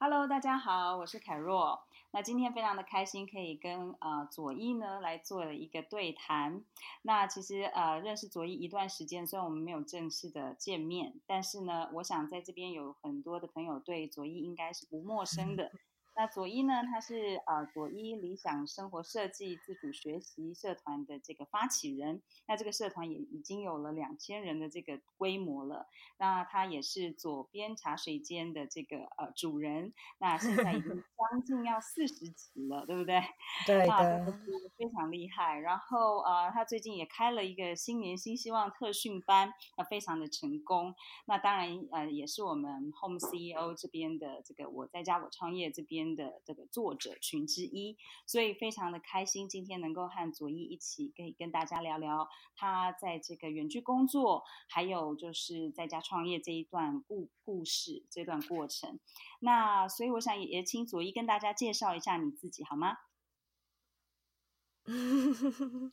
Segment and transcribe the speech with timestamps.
[0.00, 1.82] Hello，大家好，我是凯若。
[2.12, 6.62] 那今天非常的开心，可以跟呃左一呢来做一个对谈。
[7.02, 15.72] 那其实呃认识左一一段时间，虽然我们没有正式的见面，但是呢，我想在这边有很多的朋友对左一应该是不陌生的。
[16.18, 22.20] 那佐伊呢，他是呃佐伊理想生活设计自主学习社团的这个发起人。
[22.48, 25.86] 那这个社团也已经有了两千人的这个规模了。
[26.16, 29.92] 那他也是左边茶水间的这个呃主人。
[30.18, 30.88] 那现在已经
[31.30, 33.22] 将近要四十集了，对不对？
[33.64, 33.92] 对的。
[33.92, 34.26] 啊，
[34.76, 35.60] 非常厉害。
[35.60, 40.92] 然后呃，他最近也开了一个新年新希望特训班，那非常的成功。
[41.26, 46.07] 那当然呃，也是我们 Home CEO 这边的这个我在家我创业这边。
[46.14, 59.00] 的这个作者群之一，所以非常的开心，今天能够和佐伊一起可以跟大家聊聊他在这个远距工作，还有就是在家创业这一段故故事，这段过程。
[59.40, 62.96] 那所以我想也请佐伊跟大家介绍一下你自己好吗？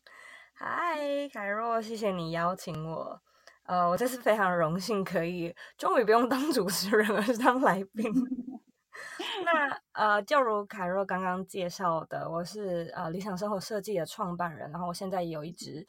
[0.54, 3.22] 嗨，凯若，谢谢你邀请我。
[3.64, 8.14] 呃，我这次非常荣幸可以终于不用当主持人，而是当来宾。
[9.44, 15.86] 那呃，就如凯若刚刚介绍的，我是呃理想生活设计的创办人，然后我现在也有一支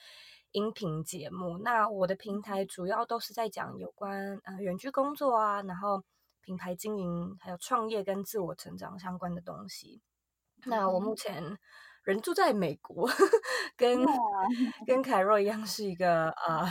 [0.53, 1.59] 音频节目。
[1.59, 6.03] 那我的平台主要都是在讲有关呃远距工作啊，然后
[6.43, 10.01] 品牌经营，还有创业跟自我成长相关的东西。
[10.65, 11.59] 那我目前
[12.07, 13.11] 人住在美国，
[13.77, 13.99] 跟
[14.87, 16.65] 跟凯若一样，是一个呃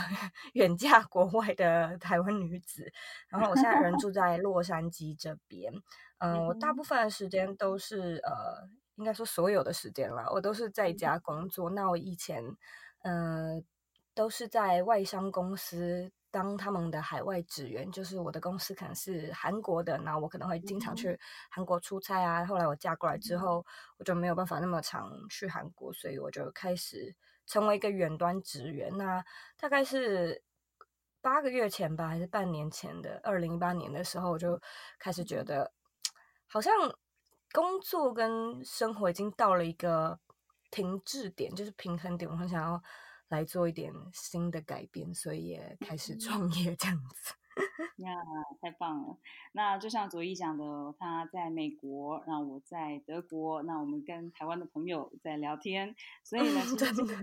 [0.54, 2.90] 远嫁国外的台湾女子。
[3.28, 5.70] 然后我现在人住 在洛杉矶这边。
[6.18, 11.68] 嗯、呃，我大部分的时间都是呃，应该说所有的时间啦，我都是在家工作。
[11.68, 12.42] 那我以前
[13.02, 13.62] 呃
[14.14, 22.44] 都是在外商公司当他们的海外职员，就是我的公司可能是韩国的，那我可能会经常去韩国出差啊。
[22.44, 23.64] 后来我嫁过来之后，
[23.96, 27.16] 我就没有办法那么常去韩国，所以我就开始
[27.46, 28.94] 成为一个远端职员。
[28.98, 29.24] 那
[29.58, 30.42] 大概是
[31.22, 34.60] 八个月前吧，还是半年前的二零一八年的时候，我就
[34.98, 35.72] 开始觉得。
[36.48, 36.72] 好像
[37.52, 40.20] 工作跟生活已经到了一个
[40.70, 42.30] 停滞点，就是平衡点。
[42.30, 42.80] 我很想要
[43.28, 47.34] 来做一点新的改变，所以也开始创业这样子。
[48.04, 48.12] 呀，
[48.60, 49.16] 太棒了！
[49.52, 57.14] 那就像左一讲的，他在美国，然后我在德国，那我们跟台湾的朋友在聊天，所以呢，其实这个。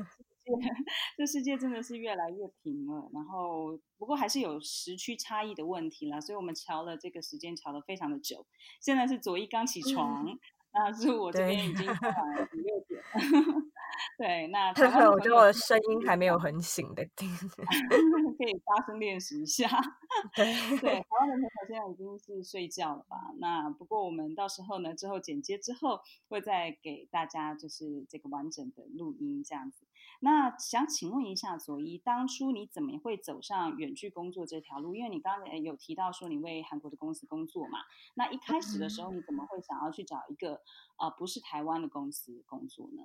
[1.16, 8.46] 这世界真的是越来越平了，然后不过还是有时区差异的问题啦，所以我们调了这个时间调的非常的久。
[8.82, 10.38] 现在是左一刚起床，嗯、
[10.74, 11.98] 那是我这边已经晚
[12.36, 13.02] 了五六点。
[14.18, 17.30] 对，那他说我觉得我的声音还没有很醒的听，
[18.38, 19.68] 可以发声练习一下。
[20.36, 20.46] 对，
[20.80, 23.18] 对，台湾的朋友现在已经是睡觉了吧？
[23.40, 26.00] 那不过我们到时候呢，之后剪接之后
[26.30, 29.88] 会再给大家就是这个完整的录音这样子。
[30.20, 34.96] 那想请问一下佐伊，当初你怎么会走上远距工作这条路？
[34.96, 37.80] 因为你刚才有提到说你为韩国的公司工作嘛，
[38.14, 40.62] 那一开始的时候你怎么会想要去找一个
[40.98, 43.04] 呃不是台湾的公司工作呢？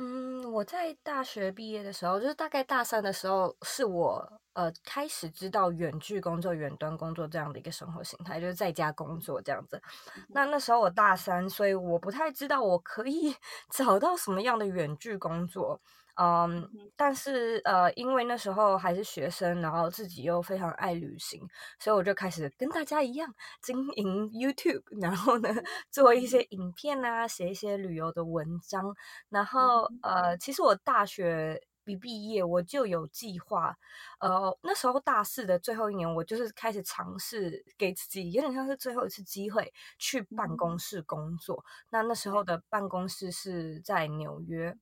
[0.00, 9.80] 嗯，我在大学毕业的时候，就是大概大三的时候，是我呃开始知道远距工作、远端工作这样的一个生活形态，就是在家工作这样子。
[10.28, 13.34] 那那时候我大三，所以我不太知道我可以
[13.70, 15.80] 找到什么样的远距工作。
[16.20, 21.40] 嗯，但是呃，因为那时候还是学生，然后自己又非常爱旅行，
[21.78, 23.32] 所以我就开始跟大家一样
[23.62, 25.48] 经营 YouTube，然后呢
[25.92, 28.92] 做一些影片啊，写一些旅游的文章。
[29.28, 33.76] 然后呃，其实我大学一毕业我就有计划，
[34.20, 41.64] 呃，那时候大四的最后一年，我就是开始尝试给自己有点像是最后一次机会去办公室工作。
[41.90, 44.76] 那那时候的办公室是在纽约。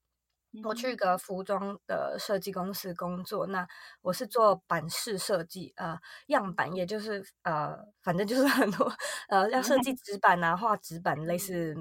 [0.64, 3.68] 我去一个服装的设计公司工作，那
[4.00, 8.90] 我是做版式设计，呃，样板，也就是呃，反正就是很多
[9.28, 11.76] 呃，要设计纸板啊，画纸板，类似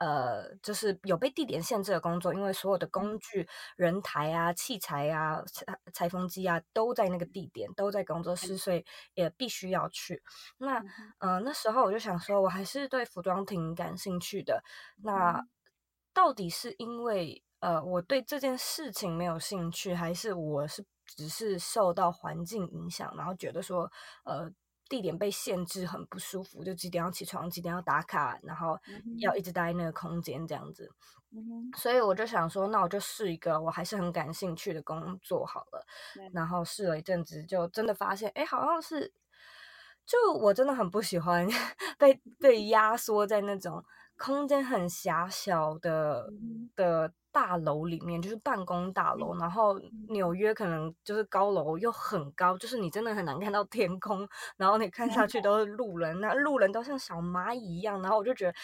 [0.00, 10.20] 呃，就是有被地点限制的工作，因为所有的工具、人台啊、器材啊、裁裁缝机啊，都在那个地点，都在工作室，所以也必须要去。
[10.58, 10.82] 那
[11.18, 14.64] 呃，那时候我就想说，我还是对服装挺感兴趣的。
[15.04, 15.40] 那
[16.12, 17.42] 到底是因为？
[17.60, 23.82] 呃，我对这件事情没有兴趣，还是我是只是受到环境影响，然后觉得说，
[24.24, 24.50] 呃，
[24.90, 28.78] 地点被限制很不舒服，就几点要起床，几点要打卡，然后
[29.20, 30.90] 要一直待在那个空间这样子。
[31.78, 35.86] 所以我就想说，那我就试一个我还是很感兴趣的工作好了。
[36.34, 39.14] 然后试了一阵子，就真的发现，哎，好像是。
[40.06, 41.46] 就我真的很不喜欢
[41.96, 43.84] 被被压缩在那种
[44.22, 49.34] 空间很狭小的、嗯、的大楼里面，就是办公大楼。
[49.38, 49.80] 然后
[50.10, 54.28] 纽约可能就是高楼又很高，就是你真的很难看到天空。
[54.58, 58.02] 然后你看下去 都是路人，那路人都像小蚂蚁一样。
[58.02, 58.54] 然后我就觉得，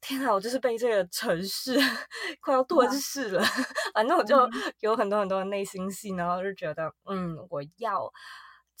[0.00, 1.76] 天啊，我就是被这个城市
[2.40, 3.42] 快要吞噬了。
[3.92, 4.48] 反正我就
[4.80, 8.10] 有很多很多的内心戏，然后就觉得，嗯，我要。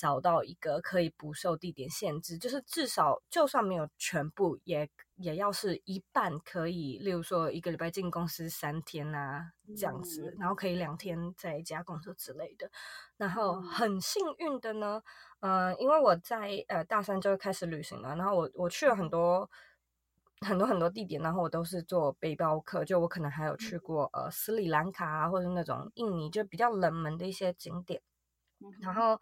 [0.02, 6.98] 找到一个可以不受地点限制，就是至少就算没有全部，也也要是一半可以。
[6.98, 12.68] 例如说一个礼拜进公司三天啊，这样子，然后可以两天在家工作之类的。
[13.16, 15.00] 然后很幸运的呢，
[15.38, 19.48] 呃，因为我在呃大三就开始旅行了，然后我我去了很多
[20.40, 28.02] 很多很多地点，然后我都是做背包客，就我可能还有去过呃斯里兰卡啊，或者那种印尼就比较冷门的一些景点，
[28.80, 29.20] 然后。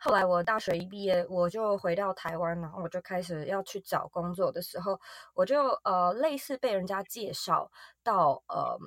[0.00, 4.98] 后来我大学一毕业，我就回到台湾，然后我就开始要去找工作的时候，
[5.34, 7.70] 我就呃类似被人家介绍
[8.02, 8.78] 到呃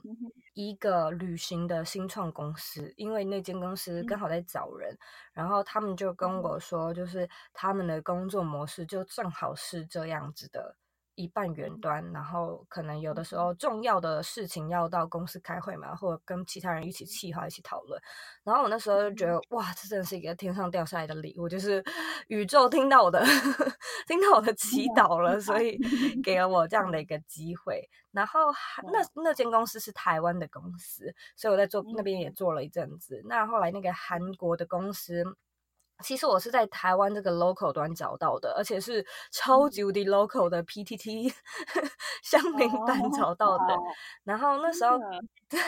[0.56, 4.98] 一个旅行的新创公司，因为那间公司刚好在找人，
[5.34, 10.76] 然后他们就跟我说，就是他们的工作模式就正好是这样子的。
[11.16, 18.02] 一半远端，然后可能有的时候重要的事情要到公司开会嘛，或者跟其他人一起企划、一起讨论。
[18.44, 21.84] 然后我那时候就觉得，哇，这真的是一个天上掉下来的礼物，就是
[22.28, 23.24] 宇宙听到我的，
[24.08, 25.80] 听到我的祈祷了，所以
[26.24, 27.90] 给了我这样的一 个机会。
[28.12, 28.40] 然后
[28.92, 33.22] 那那间公司是台湾的公司，所以我在做那边也做了一阵子。
[33.26, 35.24] 那后来那个韩国的公司。
[36.04, 41.34] 其实我是在台湾这个 local 端找到的，而且是超级无敌 local 的 PTT
[42.22, 43.74] 乡民版找到的。
[43.74, 43.84] Oh,
[44.24, 45.02] 然后那时候，oh.
[45.50, 45.60] 对，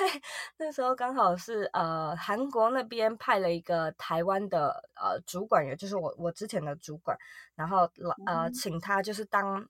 [0.58, 7.18] 那时候刚好是呃韩国那边派了一个台湾的呃主管，也就是我我之前的主管，
[7.56, 7.90] 然后
[8.26, 8.52] 呃、mm.
[8.52, 9.68] 请他就是当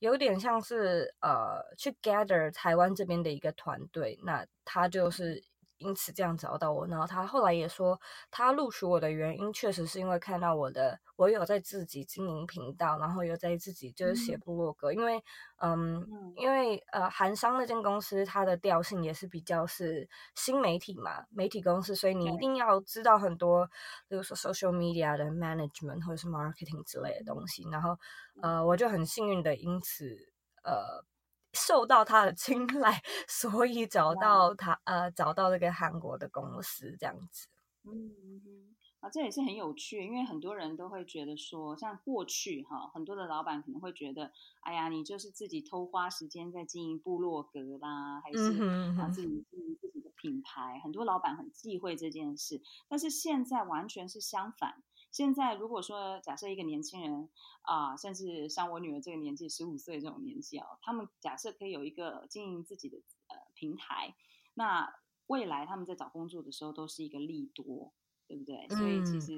[0.00, 5.42] 有点像是呃去 gather 台湾这边的一个团队，那他就是。
[5.78, 15.24] 因此这样找到我，然后他后来也说，他录取我的原因确实是因为看到我的，我有在自己经营频道，然后有在自己就是写部落格，嗯、因为
[15.58, 16.32] 嗯，嗯。
[16.36, 23.66] 因为呃韩商那间公司它的调性也是比较是新媒体嘛，媒体公司，所以你一定要知道很多，
[24.08, 27.98] 比如说 social media 的 management 或者是 marketing 之类的东西，然后
[28.42, 30.16] 呃我就很幸运的因此
[30.62, 31.04] 呃。
[31.52, 37.46] 受到他的青睐， 所以找到他呃，找到这个韩国的公司这样子。
[37.84, 38.12] 嗯
[38.46, 48.60] 嗯啊，这也是很有趣，因为很多人都会觉得说，像过去哈，很多的老板可能会觉得，哎呀，你就是自己偷花时间在经营部落格啦，还是
[49.00, 52.60] 啊自己经营自己的品牌，很多老板很忌讳这件事。
[52.88, 54.82] 但是现在完全是相反。
[55.10, 57.28] 现在如果说假设一个年轻人
[57.62, 64.14] 啊，甚至像我女儿这个年纪，十五岁这种年纪哦，他们假设可以有一个经营自己的呃平台，
[64.54, 64.92] 那
[65.26, 67.92] 未来他们在找工作的时候都是一个利多，
[68.26, 68.68] 对不对？
[68.68, 69.36] 所以其实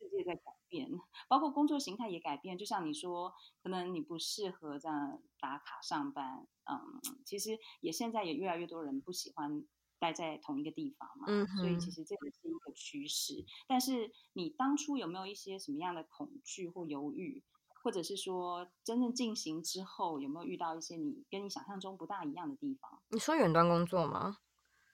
[0.00, 0.90] 世界在改变，
[1.28, 2.56] 包括工作形态也改变。
[2.56, 3.32] 就像你说，
[3.62, 9.64] 可能你不适合这样打卡上班，嗯，其实也现在也越来越多人不喜欢。
[10.02, 13.44] 待在同一个地方嘛，嗯、所以其实这个是一个趋势。
[13.68, 17.40] 但是你当初有没有一些什么样的恐惧或犹豫，
[17.84, 23.00] 或者是说真正进行之后有没有遇到一些你跟你想象中不大一样的地方？
[23.10, 24.38] 你说远端工作吗？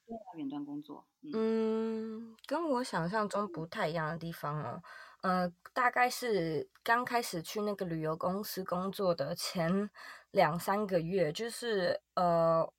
[0.06, 1.06] 对啊，远端工作。
[1.22, 4.82] 嗯，嗯，跟我想象中不太一样的地方哦。
[5.22, 9.88] 呃，大概是刚开始去那个旅游公司工作的前
[10.32, 12.70] 两三个月，就是呃。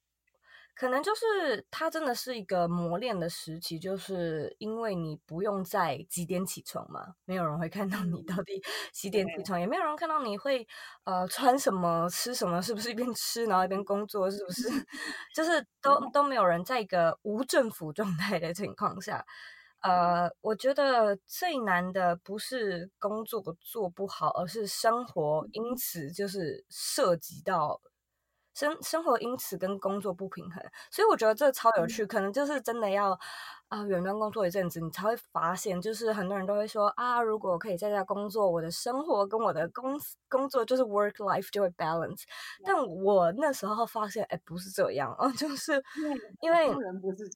[0.80, 8.22] 可能就是它真的是一个磨练的时期，就是因为你不用在几点起床嘛，没有人会看到你。
[8.24, 8.62] 到底
[8.94, 10.66] 几点起床，也没有人看到你会
[11.04, 14.70] 呃穿什么、吃什么，是不是一边吃然后一边工作，是不是？
[15.36, 19.22] 就是 都都没有人在一个无政府状态的情况下，
[19.82, 27.82] 呃，我觉得最难的不是工作做不好，而是生活因此就是涉及到。
[28.54, 32.06] 生生活因此跟工作不平衡，所以我觉得这超有趣。
[32.06, 33.18] 可能就是真的要
[33.68, 42.24] 啊，远端工作一阵子，你才会发现，就是很多人都会说啊，如果我可以在家工作，我的生活跟我的工工作就是 work life 就会 balance。
[42.64, 45.82] 但我那时候发现，哎，不是这样哦， 就是
[46.42, 47.30] 因为人不是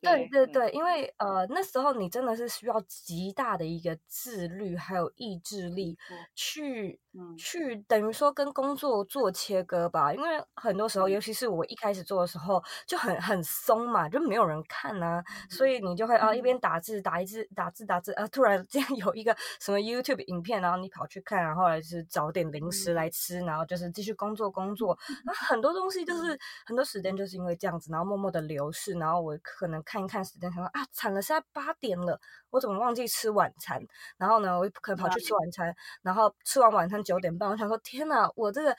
[0.00, 5.96] 对对对，因为呃那时候你真的是需要极大的一个自律还有意志力
[6.34, 6.98] 去
[7.36, 26.38] 去等于说跟工作做切割吧，因为很多时候，尤其是我一开始做的时候，就很很松嘛，就没有人看啊，所以你就会啊一边打字打一字打字打字啊，突然这样有一个什么 YouTube 影片，然后你跑去看，然后来是找点零食来吃，然后就是继续工作工作，那很多东西就是。
[26.64, 32.20] 很多时间就是因为这样子，然后默默的流逝，然后我可能看一看时间，想说啊惨了，现在八点了，
[32.56, 33.78] 我怎么忘记吃晚餐？
[34.16, 37.02] 然后呢，我可能跑去吃晚餐，然后吃完晚餐。
[37.04, 38.74] 九点半，我想说，天哪，我这个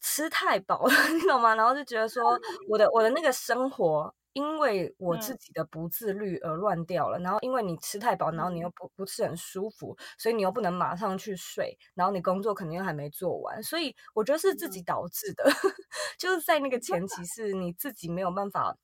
[0.00, 1.54] 吃太饱了， 你懂吗？
[1.54, 2.22] 然后就觉得说，
[2.68, 7.18] 我的我的那个生活，因为我自己的不自律而乱掉了。
[7.18, 15.44] 然后因为你吃太饱，然后你又不不是很舒服，所以你又不能马上去睡，然后你工作肯定还没做完，所以我觉得是自己导致的，
[16.18, 18.76] 就是在那个前 期是你自己没有办法。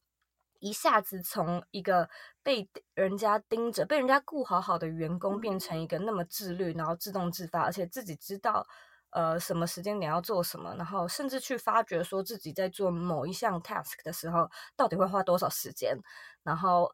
[0.62, 2.08] 一下子从一个
[2.40, 8.64] 被人家盯着、被人家顾好好的员工，变成一个那么自律，然后自动自发，而且自己知道
[9.10, 15.98] 呃什么时间点要做什么，然后甚至去发掘说自己在做某一项 task 的时候，到底会花多少时间，
[16.44, 16.88] 然后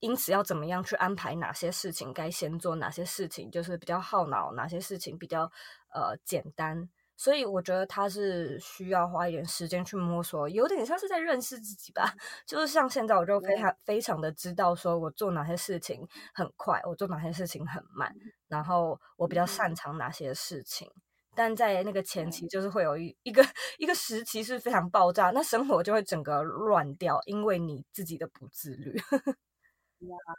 [0.00, 5.50] 因此要怎么样去安排哪些事情该先做，哪些事情就是比较耗脑，哪些事情比较
[5.94, 6.90] 呃简单。
[7.16, 12.04] 所以我觉得他是需要花一点时间去摸索，有点像是在认识自己吧。
[12.46, 18.14] 就是像现在，我就非常非常的知道，说我做哪些事情很快，我做哪些事情很慢，
[18.48, 20.90] 然后我比较擅长哪些事情。
[21.34, 23.44] 但在那个前期，就是会有一一个
[23.78, 28.94] 一个时期是非常爆炸，那生活就会整个乱掉，因为你自己的不自律。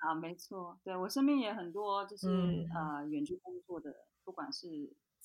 [0.08, 3.94] 啊，没错，对，我身边也很多，就是、嗯、呃远距工作的，
[4.24, 4.68] 不管是。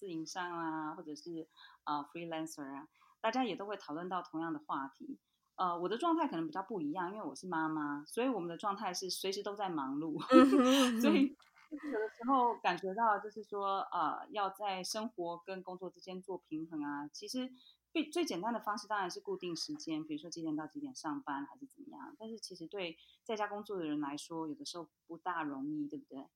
[0.03, 1.47] 自营商啊，或者是
[1.85, 2.89] 啊、呃、freelancer 啊，
[3.21, 5.17] 大家也都会讨论到同样的话题。
[5.55, 10.21] 呃，我的状态可能比较不一样，因为我是妈妈，所以我们的状态是随时都在忙碌，
[11.01, 11.29] 所以
[11.71, 17.07] 有的时候感觉到就是说，呃，要在生活跟工作之间做平衡啊。
[17.13, 17.49] 其实
[17.93, 22.17] 最最简单的方式当然是固定时间，比如说几点到几点上班，还是怎么样。
[22.19, 26.27] 但是其实对在家工作的人来说，有的时候不大容易，对不对？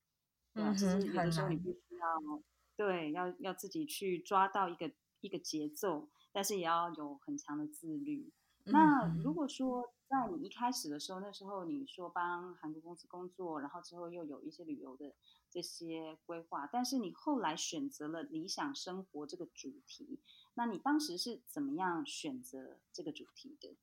[0.54, 2.40] 对啊，其实有的时候你必须要。
[2.76, 4.90] 对，要要自己去抓到一个
[5.20, 8.30] 一个节奏，但是也要有很强的自律。
[8.66, 15.14] 嗯、那如果说在你一开始的时候，那时候你说帮韩国公司工作，然后之后又有一些旅游的
[15.50, 20.20] 这些规划，但是你后来选择了理想生活这个主题，
[20.54, 23.76] 那你当时是怎么样选择这个主题的？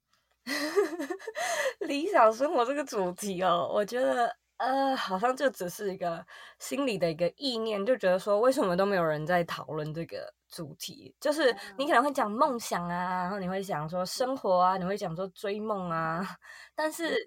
[1.88, 4.43] 理想生活这个主题哦，我觉得。
[4.58, 6.26] 呃，好像就只是一个
[6.60, 11.14] 心里的一个意念，就觉得说，为什么都没有人在讨论这个主题？
[11.20, 16.26] 就是你可能会讲梦想啊，然后你会讲说生活啊，你会讲说追梦啊，
[16.76, 17.18] 但是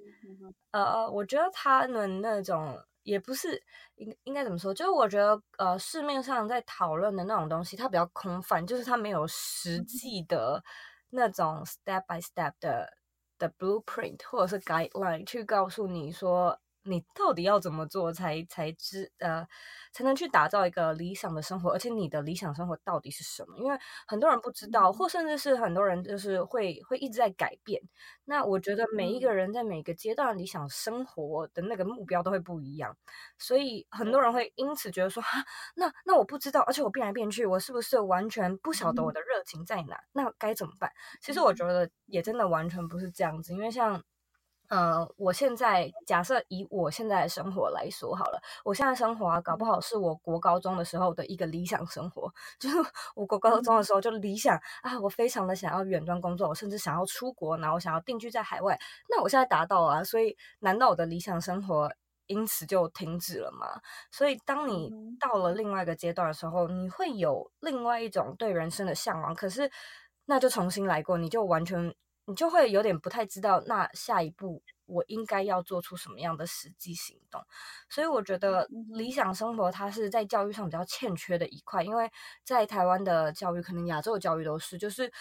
[0.70, 3.60] 呃，我觉得他们那种也不是
[3.96, 4.72] 应应该怎么说？
[4.72, 10.62] 就是我觉得呃，市面上在讨论的那种东西，它比较空泛，就是它没有实际的
[11.10, 12.96] 那种 step by step 的
[13.36, 16.58] 的 blueprint 或者是 guideline 去告诉你说。
[16.86, 19.46] 你到底要怎么做才才知呃
[19.92, 21.70] 才能去打造一个理想的生活？
[21.70, 23.56] 而且你的理想生活到底是什么？
[23.58, 27.80] 因为很多人不知道，或甚至是很多人就是会会一直在改变。
[28.24, 32.96] 那我觉得每一个人在每个阶段理想生活的那个目标都会不一样，
[33.38, 35.44] 所以很多人会因此觉得说哈，
[35.76, 40.00] 那那我不知道，而且我变来变去，我是不是完全不晓得我的热情在哪？
[40.12, 40.90] 那该怎么办？
[41.22, 44.02] 其实我觉得也真的完全不是这样子，因为像。
[44.68, 52.32] 呃，我现在假设以我现在的生活来说好了，我现在生活啊，搞不好是我国高中的时候的一个理想生活。
[52.58, 52.76] 就是
[53.14, 58.78] 我国高中的时候就理想啊，我非常的想要远端工作，我甚至想要出国，然后我想要定居在海外。
[59.08, 61.92] 那我现在达到了啊，所以难道我的理想生活
[62.26, 63.80] 因此就停止了吗？
[64.10, 69.70] 所以当你到了另外一个阶段的时候，你会有另外一种对人生的向往，可是
[70.24, 71.94] 那就重新来过，你就完全。
[72.26, 77.40] 你就会有点不太知道，那下一步我应该要做出什么样的实际行动。
[77.88, 82.10] 所以我觉得理想生活它是在教育上比较欠缺的一块，因为
[82.44, 85.12] 在台湾的教育，可能亚洲的教育都是，就是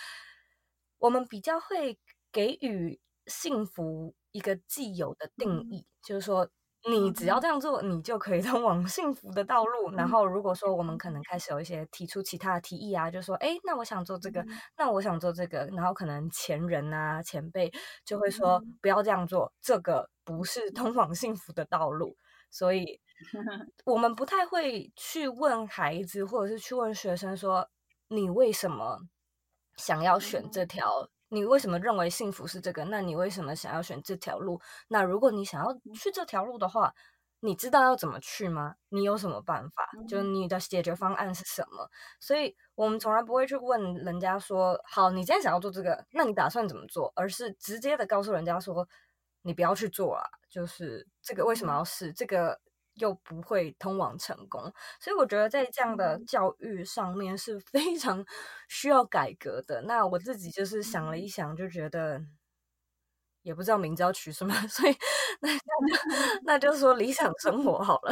[0.97, 1.97] 我们比较会
[2.31, 6.49] 给予幸福一个既有的定义，就是说。
[6.89, 9.89] 你只要这样做，你就可以通往幸福的道路。
[9.91, 14.45] 然后，如果说我们可能开始有一些提出其他的提议啊，就说，哎，那我想做这个，
[14.77, 17.71] 那我想做这个，然后可能前人啊、前辈
[18.05, 22.15] 就会说，不要这样做，这个不是通往幸福的道路。
[22.51, 23.01] 所以，
[23.85, 27.67] 我们不太会去问孩子，或者是去问学生说，
[28.09, 28.99] 你为什么
[29.77, 31.09] 想要选这条？
[31.35, 32.85] 你为什么认为幸福是这个？
[32.85, 34.61] 那你为什么想要选这条路？
[34.87, 36.93] 那如果你想要去这条路的话，
[37.41, 38.75] 你知道要怎么去吗？
[38.87, 39.89] 你有什么办法？
[40.07, 41.89] 就你的解决方案是什么？
[42.21, 48.87] 所以我们从来不会去问人家说：“好，你今天想要做这个，那你打算怎么做？”而是直接的告诉人家说
[49.43, 52.13] ：“你不要去做啊！”就是这个为什么要试？
[52.13, 52.57] 这个
[52.95, 54.61] 又不会通往成功。
[54.99, 58.25] 所以我觉得在这样的教育上面是非常
[58.69, 59.81] 需要改革的。
[59.83, 62.21] 那我自己就是想了一想，就觉得。
[63.45, 64.95] 也不知道名字要取什么， 所以
[65.39, 68.11] 那那就那就说理想生活好了。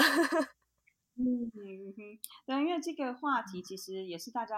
[1.16, 1.52] 嗯
[1.96, 4.58] 哼，对，因为这个话题其实也是大家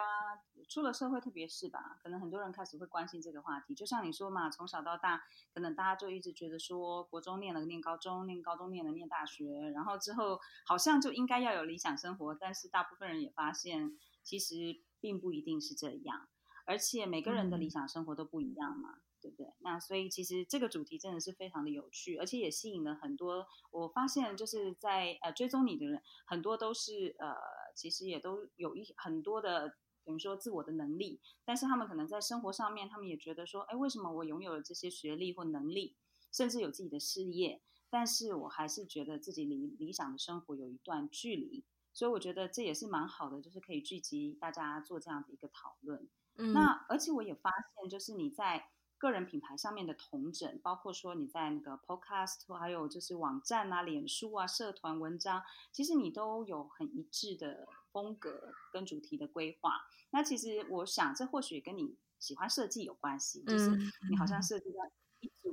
[0.70, 3.76] 出了社会，特别是吧，可能很多人开始会关心这个话题。
[3.76, 5.22] 就像你说嘛，从小到大，
[5.54, 12.34] 可能大家就一直觉得说，国中念了念高中，念高中念了念大学，然后之后好像就应该要有理想生活。
[12.34, 16.30] 但是大部分人也发现，其实并不一定是这样，
[16.66, 18.92] 而且每个人的理想生活都不一样嘛。
[18.94, 19.52] 嗯对不对？
[19.62, 23.48] 那所以其实这个主题真的是非常的有趣，而且也吸引了很多。
[23.72, 27.34] 我发现就是在呃追踪你的人，很多都是呃
[27.76, 35.96] 其实也都有一很多的等于说自我的能力，但是他们可能在生活上面，他们也觉得说，哎，为什么我拥有了这些学历或能力，
[36.32, 41.66] 甚至有自己的事业，但是我还是觉得自己离理想的生活有一段距离。
[41.94, 46.08] 所以我觉得这也是蛮好的，就是可以聚集大家做这样的一个讨论。
[46.38, 48.70] 嗯，那而且我也发现，就是你在。
[49.06, 59.82] 个人品牌上面的同整，包括说你在那个 Podcast，还有就是网站啊、脸书啊、社团文章，其实你都有很一致的风格跟主题的规划。
[60.10, 63.70] 那其实我想，这或许跟你喜欢设计有关系，就是
[64.10, 64.92] 你好像设计在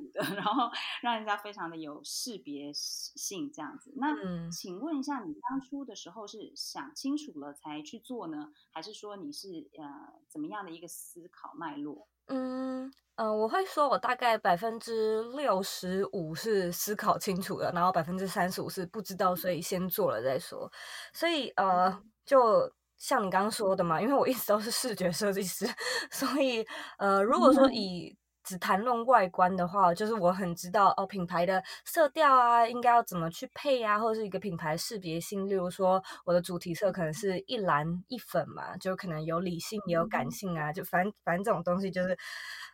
[0.36, 0.70] 然后
[1.02, 3.92] 让人家非常的有识别性这样子。
[3.96, 4.14] 那
[4.50, 12.08] 请问一下，你当初的时候是想清楚了才去做呢，还是说你是呃怎么样的一个思考脉络？
[12.26, 20.70] 嗯嗯、呃，我会说，我大概百分之六十五是思考清楚了，然后百分之三十五是不知道，所以先做了再说。
[21.12, 25.66] 所以呃，就像你刚刚说的嘛，因为我一直都是视觉设计师，
[26.10, 26.64] 所以
[26.96, 35.48] 呃，如果说以只谈论外观的话，就是我很知道哦，品牌的色调啊，应该要怎么去配啊，或者是一个品牌识别性。
[35.48, 42.16] 例如说，我的主题色可能是一蓝一粉嘛，就可能有理性也有感性啊，就反正反正这种东西就是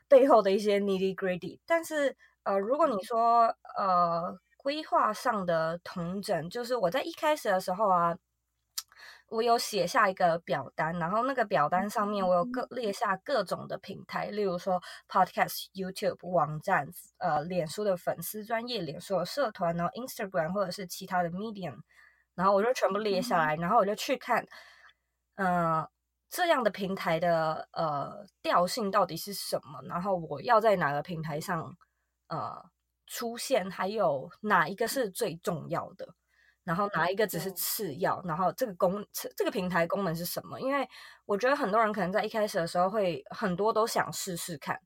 [0.08, 1.58] 背后的一些 nitty gritty。
[1.66, 8.16] 但是呃，如果你说呃规划上的同整，就是我在一开始的时候啊。
[9.28, 16.88] 我有写下一个表单，然后那个表单上面我有各列下各种的平台，例如说 Podcast、YouTube、网站、
[17.18, 21.76] 呃，脸书的粉丝专业、脸书的社团，然后 Instagram 或者是其他的 Medium，
[22.34, 24.46] 然后我就全部列下来，然后我就去看，
[25.36, 25.86] 呃，
[26.30, 31.76] 这样的平台的呃调性到底是什么，然后我要在哪个平台上
[32.28, 32.64] 呃
[33.06, 36.14] 出现，还有哪一个是最重要的。
[36.68, 38.22] 然后哪一个只是次要？
[38.26, 39.02] 然后这个功
[39.34, 40.60] 这个平台功能是什么？
[40.60, 40.86] 因为
[41.24, 44.78] 我觉得很多人可能在一开始的时候会很多都想试试看，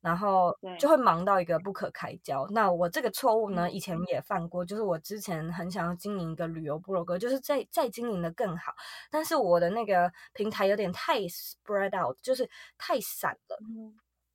[0.00, 2.46] 然后就会忙到一个不可开交。
[2.50, 8.72] 那我这个错误呢，以前也犯过，就是我之前很想要经营一个旅游部落格，就是再再经营的更好，
[9.10, 13.58] 但是我的那个平台有点太 spread out，就是太散了。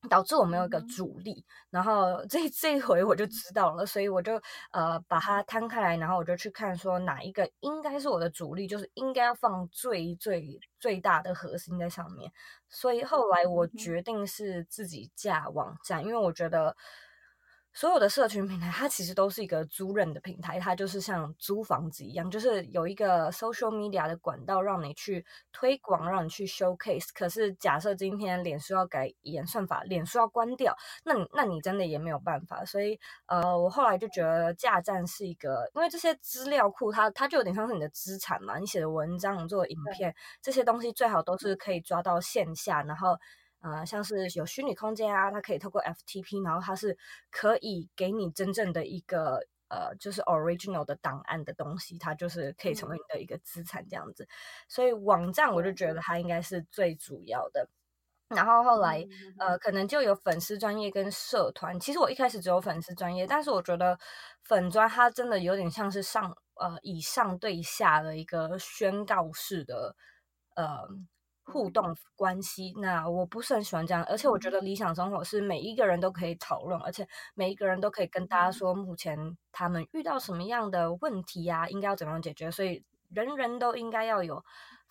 [0.10, 12.32] 导致我没有一个主力，然后这这一回我就知道了，所以我就呃把它摊开来，然后我就去看说哪一个应该是我的主力，就是应该要放最最最大的核心在上面。
[12.70, 16.76] 所以后来我决定是自己架网站，因为我觉得。
[17.74, 27.10] 所有的社群平台，它其实都是一个租人的平台，它就是像租房子一样，就是有一个 social media 的管道让你去推广，让你去 showcase。
[27.14, 32.64] 可是假设今天脸书要改演算法，脸书要关掉，那你那你真的也没有办法。
[32.64, 43.18] 所以呃，我后来就觉得架站是一个，因为这些资料库它它就有点像是你的资产嘛，你写的文章、你做的影片这些东西最好都是可以抓到线下，然后。
[43.64, 46.98] 呃，像是有虚拟空间啊，它可以透过 FTP，然后它是
[47.32, 54.28] 可以给你真正的一个呃，就是 original 的档案的东西，它就是可以成为你的一个资产这样子。
[54.68, 57.68] 所以网站我就觉得它应该是最主要的。
[58.28, 59.08] 然后后来
[59.40, 61.80] 呃，可能就有粉丝专业跟社团。
[61.80, 63.98] 其实我一开始只有粉丝专业，但是我觉得
[64.44, 69.96] 粉专它真的有点像是上呃以上对下的一个宣告式的
[70.56, 70.88] 呃。
[71.46, 84.44] 互动关系，那我不是很喜欢这样，而且我觉得理想生活是每一个人都可以讨论，而且每一个人都可以跟大家说目前他们遇到什么样的问题呀、啊，应该要怎么样解决，所以人人都应该要有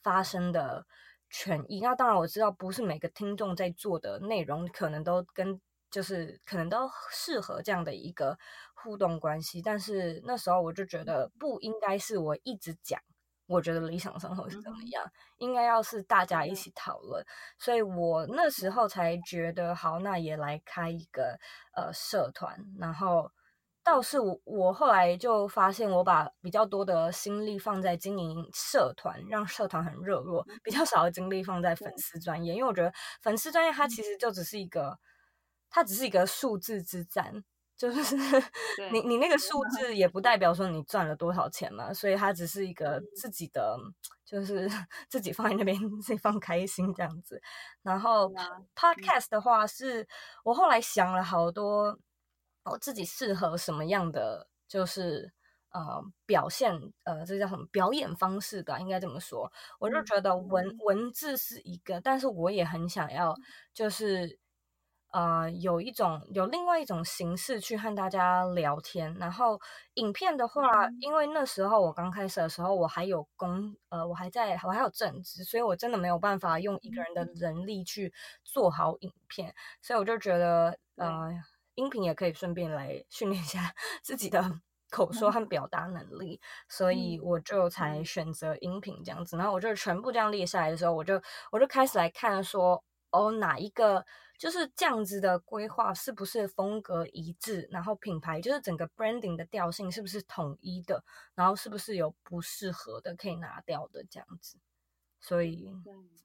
[0.03, 0.85] 发声的
[1.31, 1.81] 权益。
[1.81, 5.61] 那当然我知道不是每个听众在做的内容可能都跟
[5.91, 8.39] 就是可能都适合这样的一个
[8.75, 9.63] 互动关系。
[9.63, 13.01] 但是那时候我就觉得不应该是我一直讲，
[13.53, 15.05] 我觉得理想生活是怎么样，
[15.39, 17.25] 应该要是大家一起讨论。
[17.59, 21.39] 所以我那时候才觉得好，那也来开一个
[21.77, 23.31] 呃社团，然后。
[23.85, 34.97] 倒是我，我后来就发现，我把比较多的心力放在经营社团，让社团很热络，比较少的精力放在粉丝专业，因为我觉得粉丝专业它其实就只是一个，
[35.69, 37.43] 它只是一个数字之战，
[37.91, 38.15] 就是
[38.93, 43.77] 你你那个数字也不代表说你赚了多少钱嘛，所以它只是一个自己的，
[44.25, 44.69] 就是
[45.09, 47.43] 自己放在那边 自己放开心这样子。
[47.83, 48.33] 然后
[48.77, 50.07] podcast 的话，是
[50.45, 51.99] 我后来想了好多。
[52.65, 55.33] 我自己适合什么样的就是
[55.73, 59.51] 呃表现呃这叫什么表演方式吧，应该这么说。
[59.81, 63.35] 我就觉得文文字是一个，但是我也很想要
[63.75, 64.39] 就是
[65.13, 69.15] 呃有一种有另外一种形式去和大家聊天。
[69.21, 69.61] 然后
[69.95, 78.13] 影片的话，因为那时候我刚开始的时候我还有工呃我还在我还有正职，所以我真的没有办法用一个人的人力去
[78.45, 81.31] 做好影片，所以我就觉得呃。
[81.75, 84.45] 音频也可以顺便来训练一下自己的
[84.91, 89.39] 口说和表达能力，所以我就才选择音频这样子。
[89.39, 91.19] 然后我就全部这样列下来的时候，我就
[91.51, 94.05] 我就开始来看说，哦，哪一个
[94.43, 97.69] 就是这样子的规划是不是风格一致？
[97.71, 101.05] 然后品牌就是整个 branding 的调性是不是统一的？
[101.37, 104.59] 然后是不是有不适合的可以拿掉的这样子？
[105.21, 105.73] 所以，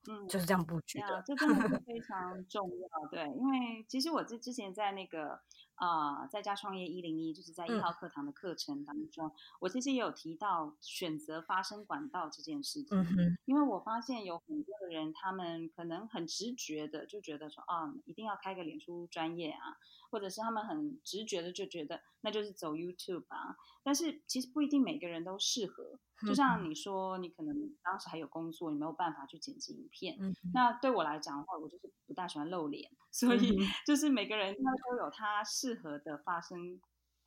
[0.07, 1.19] 嗯，就是这样布局的。
[1.19, 5.39] 嗯、这真的是 非常重要，对，因为其实我之之前在那个
[5.77, 13.05] 啊、呃，在家创业一零一，就是在一号课堂的课程当中，嗯、我其实也有提到选择发声管道这件事情。
[13.45, 19.77] 因为我发现有很多的人，他们可能很直觉的就觉得说，啊，一定要开个脸书专业啊。
[20.09, 25.99] 或者是他们很直觉的就觉得那就是走 YouTube 啊，但是其实不一定每个人都适合。
[26.25, 30.15] 就像你说，你可能当时还有工作，你没有办法去剪辑影片。
[30.17, 36.79] 嗯、那对我来讲的话，我就是不大喜欢露脸，所以就是每个人他都有他适合的发声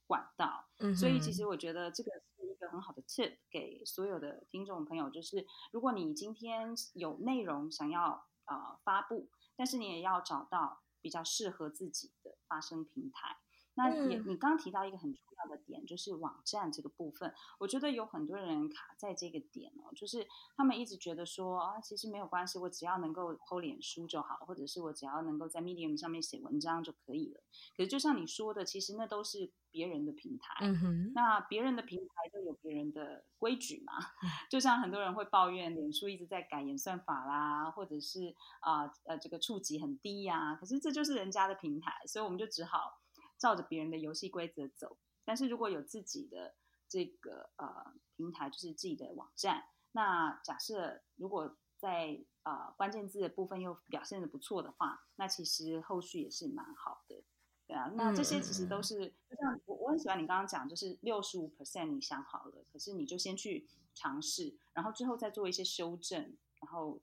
[0.07, 0.67] 管道。
[0.79, 10.83] 嗯、所以其实我觉得这个是一个很好的 tip 给所有的听众朋友，就是如果你今天有内容想要呃发布，但是你也要找到。
[11.03, 13.39] 比较适合自己的发声平台。
[13.75, 17.33] 那也，你刚刚提到一个很重要的点，就是网站这个部分。
[17.59, 27.41] 我觉得有很多人卡在这个点哦，就是他们一直觉得说啊，其实没有关系，我只要能够 PO 脸书就好，或者是我只要能够在 Medium 上面写文章就可以了。
[27.77, 30.55] 可是就像你说的，其实那都是别人的平台。
[30.61, 31.13] 嗯哼。
[31.15, 33.93] 那别人的平台就有别人的规矩嘛。
[34.51, 40.57] 就像很多人会抱怨脸书一直在改演算法啦，或者是啊呃，呃这个触及很低呀。
[40.57, 43.01] 可是这就是人家的平台，所以我们就只好。
[43.41, 46.55] 照着别人的游戏规则走，但是如果有自己的
[46.87, 57.23] 这个呃平台，就是自己的网站，那假设如果在呃关键字的部分又表现的不错的话，那其实后续也是蛮好的，
[57.67, 57.91] 对啊。
[57.97, 67.01] 那这些其实都是，就像我我很喜欢你刚刚讲，就是六十五 percent 你想好了，可是你就先去尝试，然后最后再做一些修正，然后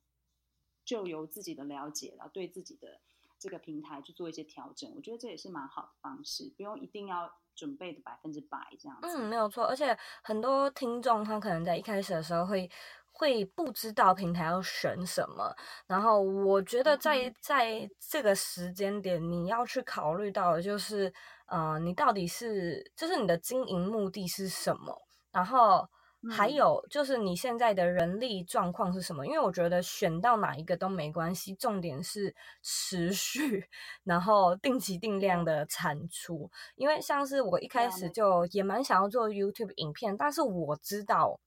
[0.86, 3.02] 就由自己的了解，然后对自己的。
[3.40, 9.08] 这个平台去做一些调整，我觉得这也是蛮好的方式，不用一定要准备的百分之百这样子。
[9.08, 12.70] 嗯，没有错，而且很多听众他可能在一开始的时候会
[13.12, 21.14] 会不知道平台要选什么，然后我觉得在在这个时间点，你要去考虑到的就是，
[21.46, 25.88] 呃，你到底是就是你的经营目的是什么，然后。
[26.32, 29.26] 还有就是你现在的人力状况是什么？
[29.26, 33.66] 因为我觉得选到哪一个都没关系，重点是持续，
[34.04, 36.50] 然后定期定量的产出。
[36.76, 41.40] 因为像是我一开始就也蛮想要做 YouTube 影片，但是我知道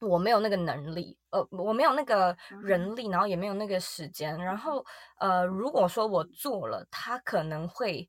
[0.00, 4.36] 我没有那个能力，呃，我没有那个人力，然后也没有那个时间。
[4.38, 4.84] 然后
[5.20, 8.08] 呃，如果说我做了，它可能会。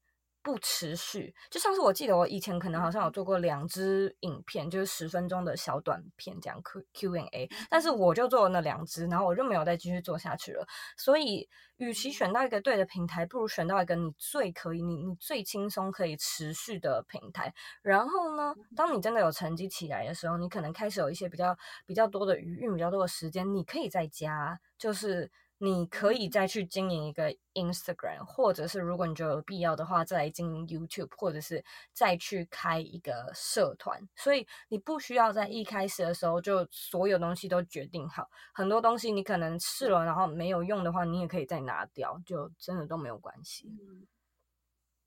[0.50, 10.66] 不持续，就像是我记得我以前可能好像有做过两支影片，就是十分钟的小短片这样 Q Q and A，但是我就做了那两支，然后我就没有再继续做下去了。
[10.98, 17.54] 所以，与其选到一个对的平台，不如选到一个你最可以、你你最轻松可以持续的平台。
[17.84, 25.32] 然后呢，当你真的有成绩起来的时候，你可能开始有一些比较比较多的余裕、比较多的时间，你可以在家就是。
[25.62, 34.02] 你可以再去经营一个 Instagram，或者是如果你觉得有必要的话，再来经营 YouTube，或者是再去开一个社团。
[34.16, 43.68] 所以你不需要在一开始的时候就所有东西都决定好，很多东西你可能试了，然后没有用的话，你也可以再拿掉，就真的都没有关系。
[43.68, 44.08] 嗯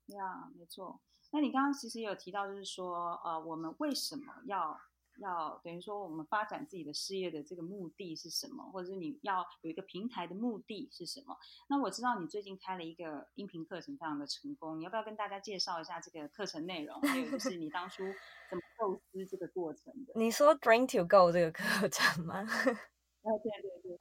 [0.05, 0.99] 对啊，没错。
[1.31, 4.79] 那你刚刚其实也有提到，就是说，呃，我们为什么要
[5.19, 8.63] 要等于说，我们发展自己的事业的这个目的是什么？
[8.71, 11.37] 或者是你要有一个平台的目的是什么？
[11.69, 16.99] 那我知道你最近开了一个音频课程，非常的成功，你要不要跟大家介绍一下这个课程内容？
[17.01, 18.03] 还有就是你当初
[18.49, 20.13] 怎么构思这个过程的？
[20.19, 22.45] 你说 Dream to Go 这个课程吗？
[23.23, 23.97] 哦，对对对，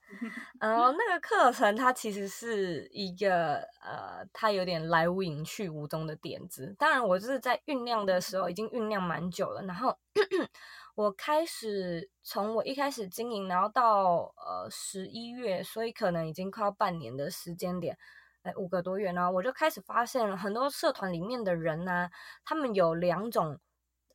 [0.59, 6.75] 然后 那个课程它其实是一个呃，它有点来无影去无踪的点子。
[6.77, 9.63] 当然，我就是在酝酿的时候已经酝酿蛮久了。
[9.63, 9.97] 然后
[10.95, 17.97] 我开始从我一开始经营，然后到呃十一月，所以可能已经快要半年的时间点，
[18.43, 19.13] 哎，五个多月。
[19.13, 22.11] 然后我就开始发现很多社团里面的人呢、啊，
[22.45, 23.59] 他们有两种。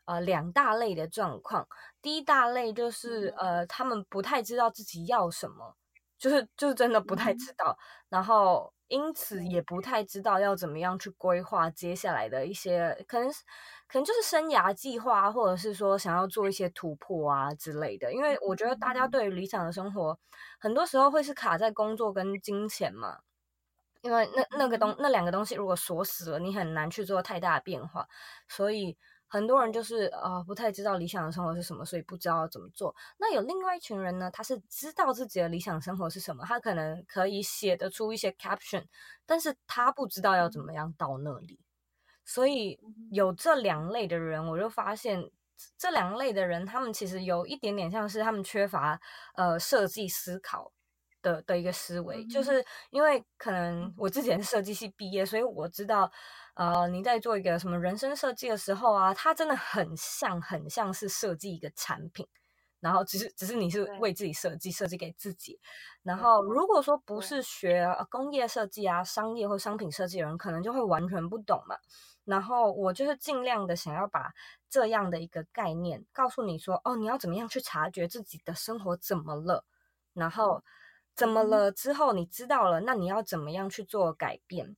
[0.10, 1.68] 呃，两大类的状况。
[2.02, 5.76] 第一大类就是，呃，他们不太知道自己要什么，
[6.18, 13.30] 就是就是真的不太知道，然后因此也不太知道要怎么样去规划接下来的一些，可能
[13.88, 18.13] 可能就是生涯计划，或者是说想要做一些突破啊之类的。
[18.13, 20.17] 因为我觉得大家对于理想的生活，
[20.60, 23.19] 很多时候会是卡在工作跟金钱嘛，
[24.02, 28.08] 因为那那个东那两个东西如果锁死了，你很难去做太大的变化，
[28.47, 28.97] 所以。
[29.30, 32.96] 很多人就是呃不太知道理想的生活是什么，所以不知道要怎么做。
[33.18, 38.86] 那有另外一群人呢，他是知道自己的理想生活是什么，他可能可以写得出一些 caption，
[39.26, 41.60] 但是他不知道要怎么样到那里。
[42.24, 42.80] 所以
[43.12, 45.30] 有这两类的人，我就发现
[45.78, 49.00] 这两类的人，他们其实有一点点像是他们缺乏
[49.36, 50.72] 呃设计思考
[51.22, 56.10] 的的一个思维，就是因为可能我之前设计系毕业，所以我知道。
[56.58, 62.28] 呃，你在做一个什么人生设计的时候啊，它真的很像，很像是设计一个产品，
[62.80, 65.60] 然后只是只是你是为自己设计，设计给自己。
[66.02, 71.76] 然后如果说不是学工业设计啊、商业或商品设计的人，可能就会完全不懂嘛。
[72.26, 74.34] 然后我就是尽量的想要把
[74.67, 79.63] 这样的一个概念告诉你说，哦，你要怎么样去察觉自己的生活怎么了，
[80.13, 80.63] 然后
[81.13, 84.76] 怎么了之后你知道了，那你要怎么样去做改变？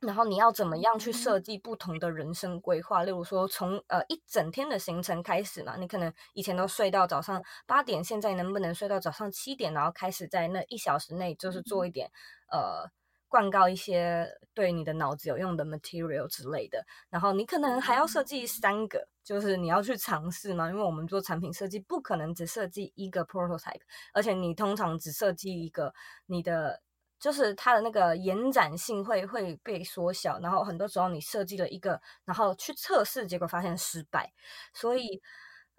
[0.00, 3.02] 然后你要怎么样去设计不同的人生规划？
[3.02, 9.72] 例如说从，从呃一整天的行程开始嘛，你可能以前都睡到早上八点，现在能不能睡到早上七点？
[9.72, 12.10] 然后开始在那一小时内，就是做一点
[12.52, 12.86] 呃
[13.26, 16.84] 灌溉一些对你的脑子有用的 material 之类的。
[17.08, 23.80] 然后你可能还要设计三个，就是你要去尝试嘛，因为我们做产品设计不可能只设计一个 prototype，
[24.12, 25.94] 而且你通常只设计一个
[26.26, 26.82] 你的。
[27.18, 34.32] 就是它的那个延展性会会被缩小，然后很多时候你设计了一个，然后去测试，结果发现失败。
[34.74, 35.20] 所以，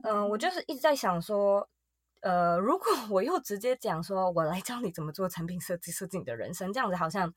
[0.04, 1.70] 嗯、呃，我就是一直在想说，
[2.22, 7.34] 呃，如果 我又直接讲说，我来教你怎么做产品设计，设计你的人生，这样子好像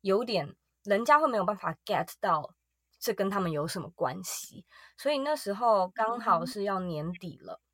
[0.00, 2.54] 有点人家会没有办法 get 到
[2.98, 4.64] 这跟他们有什么关系。
[4.96, 7.60] 所以那时候刚好是要年底了。
[7.64, 7.73] 嗯，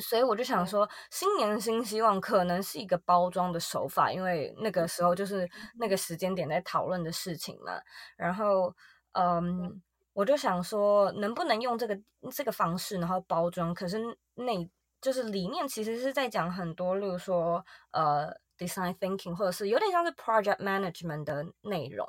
[0.00, 7.72] 所以我就想说，新年新希望可能是一个包装的手法，因为那个时候就是那个时间点在讨论的事情嘛。
[8.16, 8.74] 然后，
[9.12, 11.98] 嗯，我就想说，能不能用这个
[12.30, 13.74] 这个方式，然后包装？
[13.74, 13.98] 可是
[14.34, 14.52] 那
[15.00, 22.06] 就是里面其实是在讲很多，例如说，呃，design thinking，或者是有点像是 project management 的内容。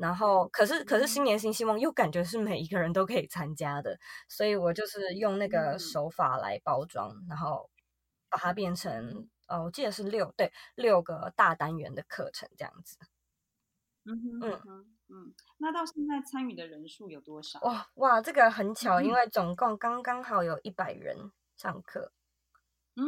[0.00, 7.68] 然后，可是，可是新年新希望又感觉是每一个人都可以参加的，所以我就是用那个手法来包装，然后
[8.30, 12.96] 把它变成，呃，我记得是六，对，六个大单元的课程这样子。
[14.06, 17.60] 嗯哼嗯嗯，那到现在参与的人数有多少？
[17.60, 22.12] 哇哇，这个很巧，因为总共刚刚好有一百人上课。
[22.96, 23.04] 嗯，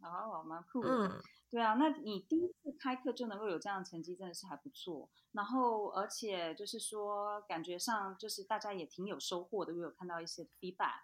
[0.00, 0.88] 好，蛮酷的。
[0.88, 1.20] 嗯。
[1.54, 5.08] 对啊，那你第一次开课就能够有这样的成绩，真的是还不错。
[5.30, 11.02] 然后，而且就是说，感觉上就是大家也挺有收获的，我有看到一些 feedback。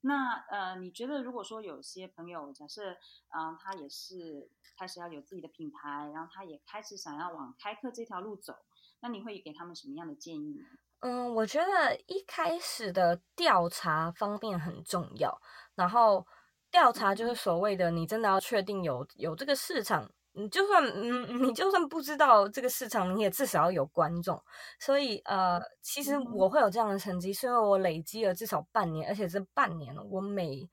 [0.00, 2.94] 那呃，你觉得如果说有些朋友，假设
[3.28, 8.56] 嗯、他也是开始要有自己的品牌，然后他也开始想要往开课这条路走，
[9.02, 10.64] 那你会给他们什么样的建议呢？
[10.98, 15.40] 嗯，我觉得一开始的调查方面很重要，
[15.76, 16.26] 然后。
[16.72, 24.42] 调查就是所谓的，你真的要确定有有这个市场，你就算嗯， 你就算不知道这个市场，你也至少要有观众。
[24.80, 30.66] 所以呃，其实我会有这样的成绩，是因为我累积了至少半年，而且这半年我每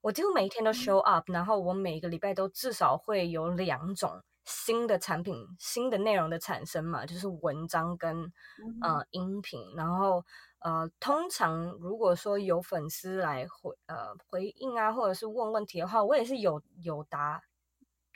[0.00, 8.32] 我几乎每一天都 show up，然后我每一个礼拜都至少会有两种新的产品、新的内容的产生嘛，就是文章跟
[8.80, 10.24] 呃音频，然后。
[10.64, 17.42] 呃，通常如果说有粉丝来回呃回应啊，或者是问问题的话，我也是有有答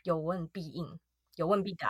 [0.04, 0.98] 有问必应，
[1.36, 1.88] 有问必答。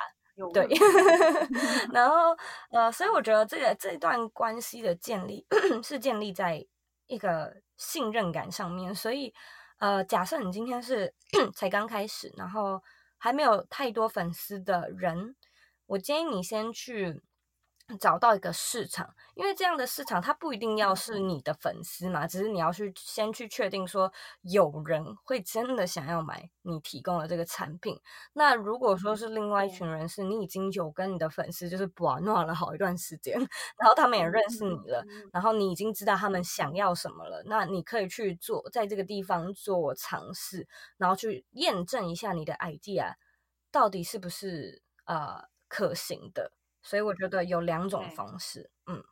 [0.52, 0.66] 对，
[1.92, 2.36] 然后
[2.70, 5.46] 呃，所以我觉得这个这段关系的建立
[5.82, 6.66] 是建立在
[7.06, 8.94] 一个信任感上面。
[8.94, 9.32] 所以
[9.78, 11.14] 呃，假设你今天是
[11.54, 12.82] 才刚开始，然后
[13.18, 15.36] 还没有太多粉丝的人，
[15.86, 17.22] 我建议你先去。
[18.00, 27.98] 找到一个市场，因为这样的市场它不一定要是你的粉丝嘛，只是你要去先去确定说有人会真的想要买你提供的这个产品。
[28.32, 33.38] 那如果说是另外一群人，是你已经有跟你的粉丝就是玩闹了好一段时间，
[33.78, 43.14] 然后他们也认识你了，然后你已经知道他们想要什么了，那你可以去做在这个地方做尝试，然后去验证一下你的 idea
[43.70, 46.50] 到底是不是呃可行的。
[46.86, 49.02] 所以我觉得有两种方式，嗯。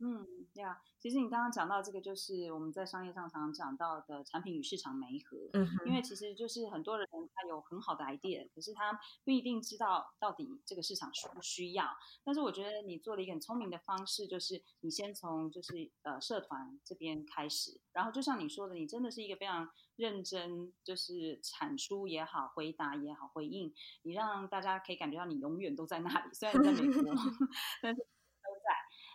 [0.00, 11.84] 嗯，呀，其实你刚刚讲到这个，就是我们在商业上常常讲到的产品与市场媒合，嗯，因为其实就是很多人他有很好的 idea，可是他不一定知道到底这个市场需不需要。
[12.24, 19.68] 但是我觉得你做了一个很聪明的方式，就是你先从就是呃社团这边开始，然后就像你说的，你真的是一个非常。
[19.96, 26.34] 认真就是产出也好，回答也好，回应你，让大家可以感觉到你永远都在那里。
[26.34, 27.14] 虽然你在美国，
[27.80, 28.04] 但是。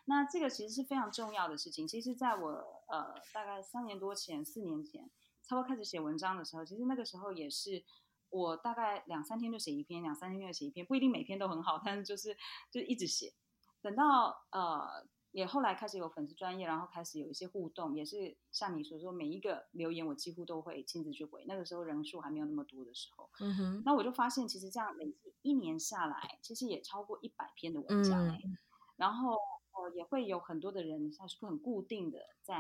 [0.10, 1.88] 那这个其实是非常重要的事情。
[1.88, 2.50] 其实，在我
[2.88, 5.10] 呃大概三年多前、四年前，
[5.44, 7.84] 差不多开始写文章的时候，其实那个时候也是
[8.30, 12.36] 我大概两三天就写一篇，两三天就写一篇，不一定每篇都很好，但是就是
[12.72, 13.34] 就一直写。
[13.82, 15.08] 等到呃。
[15.32, 21.46] 也后来开始有粉丝专业，然后开始有一些互动，也是像你所说，每一个留言我几乎都会亲自去回。
[21.48, 28.58] 那个时候人数还没有那么多的时候，嗯哼，那我就发现，其实这样累积一年下来，其实也超过一百篇的文章，嗯、
[28.96, 29.38] 然后
[29.84, 32.56] 呃也会有很多的人，他是很固定的在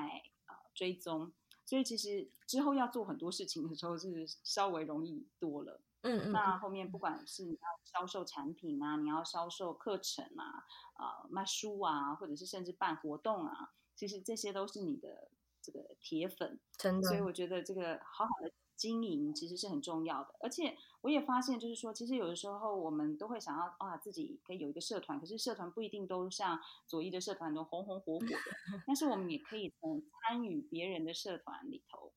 [0.47, 1.31] 呃追踪，
[1.65, 5.81] 所以其实之后要做很多事情的时候是稍微容易多了。
[6.01, 15.29] 嗯，嗯，那后面不管是你要销售产品啊，你要销售课程啊，啊、呃、卖书啊，或者是甚至办活动啊，其实这些都是你的
[15.61, 17.07] 这个铁粉，真的。
[17.09, 20.33] 所以我觉得这个好好的经营其实是很重要的。
[20.39, 28.27] 而且我也发现，就是说，其实有的时候我们都会想要啊，自己可以有一个社团，可是社团不一定都像左一的社团都红红火火的。
[28.85, 32.11] 但是我们也可以从参与别人的社团里头。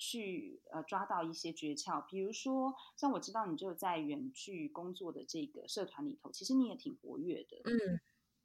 [0.00, 7.56] 去呃抓到一些诀窍，比如说像我知道你就在远距工作的这个社团里头，其实你也挺活跃的。
[7.64, 7.98] 嗯，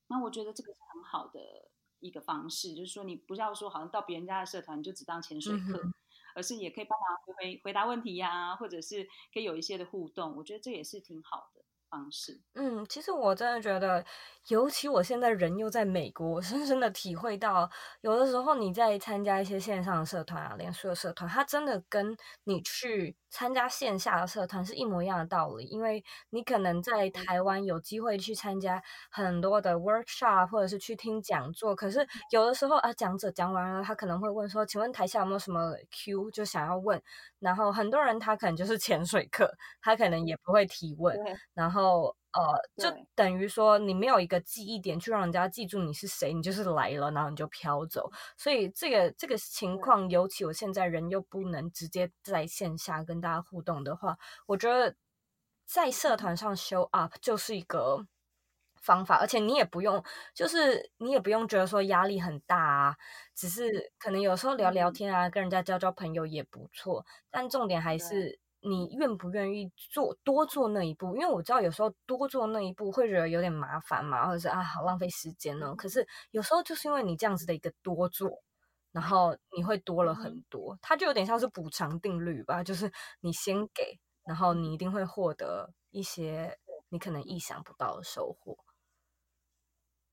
[0.08, 5.94] 那我觉得这个是很好的一个方式，就是说你不要说好像到别人家的社团你就只当潜水客，嗯、
[6.34, 7.03] 而是也可以帮忙
[7.64, 11.53] 回答问题呀、或者是可以有一些的互动，我觉得这也是挺好。
[11.94, 14.04] 方式，嗯，其实我真的觉得，
[14.48, 17.70] 尤其我现在人又在美国，我深深的体会到，
[18.02, 25.66] 有的时候你在参加一些线上的社团啊，连书的社团，它真的跟你去参加线下的社团是一模一样的道理。
[25.66, 37.00] 因为你可能在台湾有机会去参加很多的 workshop，或者是去听讲座，可是有的时候啊，讲者讲完了，他可能会问说：“请问台下有没有什么 Q？” 就想要问，
[37.40, 41.16] 然后很多人他可能就是潜水客，他可能也不会提问，
[41.54, 41.83] 然后。
[41.84, 42.42] 后呃，
[42.78, 48.10] 就等于说你没有一个记忆点去让人家记住你是谁，你就是来了，然后你就飘走。
[48.38, 54.18] 所以这个这个情况，尤其我现在人又不能直接在线下跟大家互动的话，
[54.48, 54.96] 我觉得
[55.66, 58.06] 在社团上 show up 就是一个
[58.82, 62.96] 方法，而且你也不用，就是你也不用觉得说压力很大啊，
[63.36, 67.06] 只是可能有时候聊聊天啊，跟人家交交朋友也不错。
[67.30, 68.40] 但重点还是。
[68.66, 71.16] 你愿不愿意做多做那一步？
[71.16, 75.76] 因为我知道有时候多做那一步会觉得有点麻烦嘛，或者是啊，好浪费时间呢。
[75.76, 78.42] 可是有时候就是因为你这样子的一个多做，
[78.94, 82.64] 然后你会多了很多，它就有点像是补偿定律吧。
[82.64, 86.58] 就是你先给，然后你一定会获得一些
[86.90, 88.58] 你可能意想不到的收获。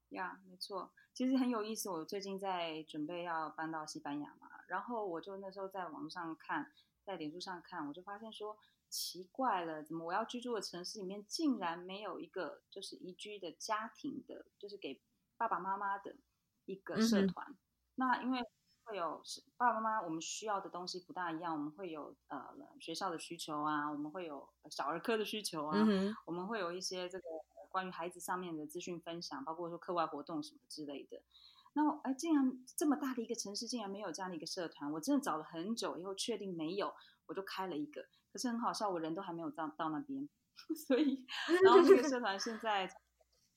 [0.09, 1.89] 呀，没错，其实很有意思。
[1.89, 6.73] 我最近在准备要搬到西班牙嘛，然后我就那时候在网上看。
[7.05, 8.57] 在脸书上看，我就发现说
[8.89, 15.01] 奇怪了，怎么我要居住的城市里面竟然没有一个就是宜居的家庭的，就是给
[15.37, 16.17] 爸爸妈妈的
[16.65, 17.47] 一个社团。
[17.51, 17.59] 嗯、
[17.97, 18.41] 那因为
[18.85, 19.23] 会有
[19.57, 27.25] 爸爸妈妈，我们需要的东西不大一样，我们会有呃学校的需求啊，我们会有小儿科的需求啊，嗯、我们会有一些这个
[27.71, 31.23] 关于孩子上面的资讯分享，包括说课外活动什么之类的。
[31.73, 36.93] 那我哎，竟然这么大的一个城市，竟然没有这样的一个社团，我真的找了很久，以后确定没有，
[37.27, 38.03] 我就开了一个。
[38.33, 40.29] 可是很好笑，我人都还没有到到那边，
[40.87, 41.25] 所以，
[41.65, 42.89] 然后这个社团现在一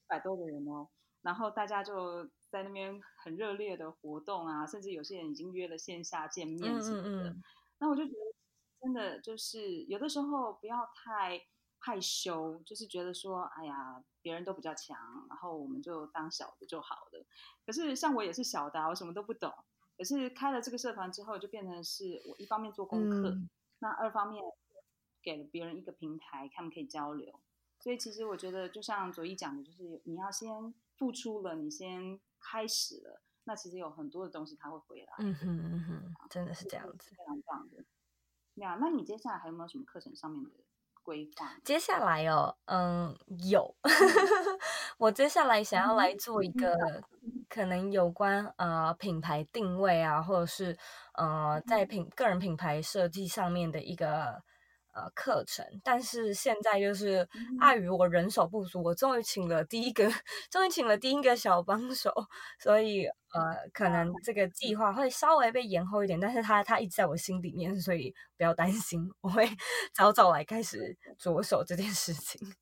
[0.08, 0.90] 百多个人哦，
[1.22, 7.10] 然后大家就在那边很热烈的活动啊，甚至有些人已经约了线下见面什么的。
[7.10, 7.44] 嗯嗯嗯。
[7.80, 8.36] 那我就觉得，
[8.82, 11.40] 真的就是有的时候不要太
[11.86, 17.26] 害羞，就是觉得说，哎呀，别人都比较强，然后我们就当小的就好了。
[17.66, 19.54] 可是像我也是小的，我什么都不懂。
[19.98, 24.42] 可是开了这个社团之后，就变成是我一方面做功课，嗯、那二方面
[25.22, 27.38] 给了别人一个平台，他们可以交流。
[27.80, 35.14] 所以其实我觉得，就像左一讲的，就是你要先付出了，你先开始了，那其实有很多的东西它会回来。
[35.20, 37.84] 嗯哼嗯哼，真的是这样子，非常棒的。
[38.54, 40.63] 那那你接下来还有没有什么课程上面的？
[41.04, 43.16] 规划接下来哦，嗯，
[43.50, 43.76] 有，
[44.98, 47.04] 我接下来想要来做一个。
[47.50, 50.76] 可能有关呃品牌定位啊，或者是
[51.14, 54.42] 呃在品个人品牌设计上面的一个。
[54.94, 57.28] 呃，课程，但是现在就是
[57.60, 60.08] 碍于我人手不足，我终于请了第一个，
[60.52, 62.14] 终于请了第一个小帮手，
[62.60, 69.46] 所以呃，可能这个计划会稍微被延后一点，但是他他一直在我心里面，所以不要担心，我会
[69.94, 72.40] 早早来开始着手这件事情。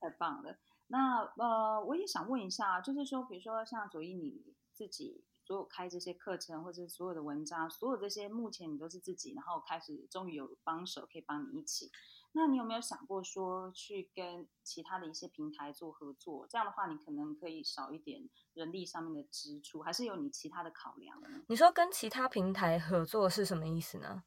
[0.00, 0.56] 太棒了，
[0.88, 5.24] 那呃，我也想问一下，就是说，比如说像左一你自己。
[5.50, 11.90] 所有开这些课程，或者是所有的文章，所有这些目前你都是自己，然后开始终于有帮手可以帮你一起。
[12.30, 16.46] 那你有没有想过说去跟其他的一些平台做合作？
[16.48, 21.26] 这样的话，你可能可以少一点人力上面的支出，还是有你其他的考量呢？
[21.48, 24.22] 你说跟其他平台合作是什么意思呢？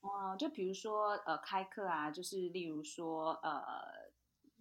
[0.00, 3.99] 嗯，就比如说呃，开课啊，就是例如说呃。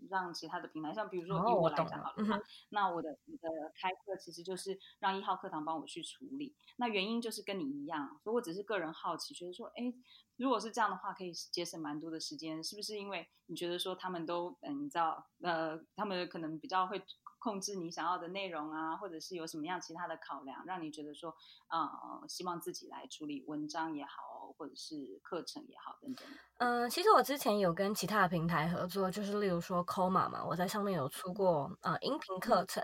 [0.10, 6.56] 让其他的平台，像比如说以我来讲好了，那我的我的开课其实就是让一号课堂帮我去处理。
[6.78, 9.94] 那原因就是跟你一样，所以我只是个人好奇，觉得说，哎，
[10.38, 12.98] 如果是这样的话，可以节省蛮多的时间，是不是？
[12.98, 17.02] 因为你觉得说他们都，嗯，你知道，呃，他们可能比较会。
[17.42, 21.34] 控制你想要的内容啊，或者是有什么样其他的考量，让你觉得说，
[21.70, 24.12] 呃，希望自己来处理文章也好，
[24.58, 26.26] 或者是课程也好等等。
[26.58, 32.84] 嗯，其实我之前有跟其他的平台合作，就是例如说 Coma 嘛，我在上面有出过呃音频课程，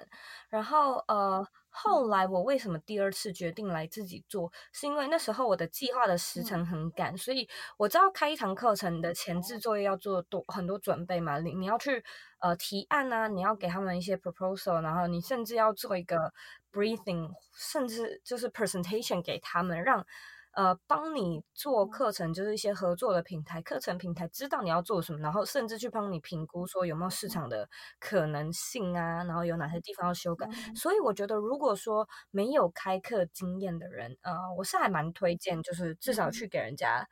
[0.49, 1.47] 然后呃。
[1.77, 4.49] 后来我为什么第二次决定来自己做？
[4.71, 12.01] 是因为那时候我的计划的时程很赶，所以我知道开一堂课程的前置作业要做多很多准备嘛，你你要去
[12.39, 16.33] 呃提案啊，你要给他们一些 proposal，然后你甚至要做一个
[16.71, 20.07] briefing，甚至就是 presentation 给他们，让。
[20.55, 30.47] 呃，帮你做课程，就是一些合作的平台，课程平台知道你要做什么，然后甚至去帮你评估说有没有市场的可能性啊，然后有哪些地方要修改。
[30.75, 37.05] 所以我觉得，如果说没有开课经验的人，呃，我是还蛮推荐，就是至少去给人家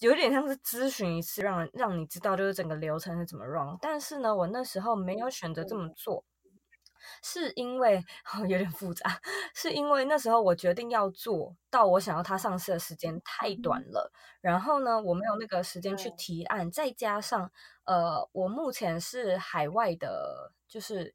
[0.00, 3.76] 有点像是咨询一次，让让你知道就是整个流程是怎么 run。
[3.80, 6.24] 但是呢，我那时候没有选择这么做。
[7.22, 7.98] 是因为、
[8.32, 9.20] 哦、 有点复杂，
[9.54, 17.50] 是因为那时候我决定要做到我想要它上市的时间太短了，然后呢，我没有那个时间去提案，再加上
[17.84, 21.14] 呃，我目前是海外的，就是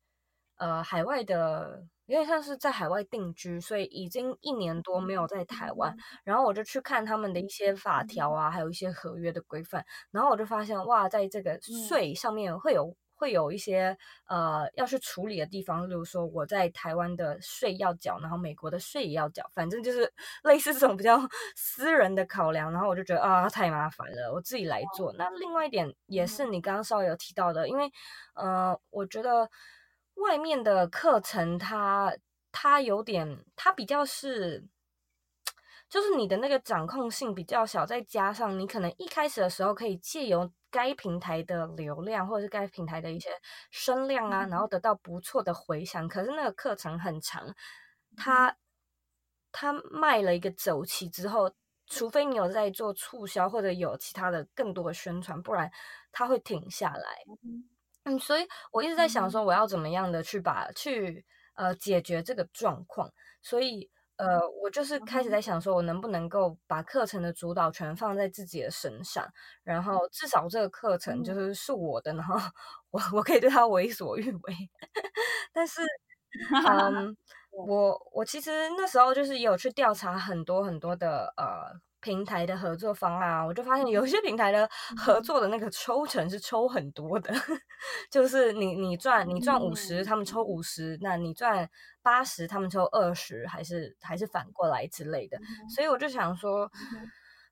[0.58, 11.60] 呃海外的，有点像是在海外定居，所以已经一年多没有在台湾，然后我就去看他们的一些法条啊，还有一些合约的规范，然后我就发现哇，在这个
[11.90, 12.96] 税上面会有。
[13.20, 13.95] 会有一些
[14.28, 20.11] 呃要去处理的地方，例如说我在台湾的税要缴，然后美国的税也要缴，反正就是
[20.43, 21.20] 类似这种比较
[21.55, 25.13] 私人的考量，然后我就觉得啊太麻烦了，我自己来做。
[25.17, 27.91] 那另外一点也是你刚刚稍微有提到的，因为
[28.36, 29.49] 呃我觉得
[30.15, 32.15] 外面的课程它
[32.53, 34.63] 它有点它比较是，
[35.90, 40.52] 就是你的那个掌控性比较小，再加上你可能一开始的时候可以借由。
[40.72, 43.32] 该平台的流量，或者是该平台的一些
[43.72, 46.08] 声量啊，然后得到不错的回响。
[46.08, 47.56] 可是那个课程很长，
[48.16, 48.56] 它
[49.52, 51.52] 它卖了一个走期之后，
[51.88, 55.72] 除非你有在做促销或者有其他的更多的宣传，不然
[56.12, 57.18] 它会停下来。
[58.04, 61.26] 嗯，所以我一直在想说，我要怎么样的去把去
[61.56, 63.12] 呃解决这个状况，
[63.42, 63.90] 所以。
[64.20, 69.26] 呃，我就是开始在想说，我能不能够把课程的主导权放在自己的身上，
[69.63, 72.36] 然后至少这个课程就是是我的，然后
[72.91, 74.53] 我我可以对他为所欲为。
[75.53, 75.82] 但是，
[76.67, 77.17] 嗯，
[77.51, 81.80] 我我其实那时候就是也有去调查很多很多的呃。
[82.02, 87.34] 平台的合作方案，我就发现有些平台的合作的那个抽成是抽很多的，
[88.10, 91.70] 就是你你赚你赚五十，他们抽五十，那你赚
[92.02, 95.38] 八十，他们抽二十，还是还是反过来之类的。
[95.76, 96.72] 所以我就想说，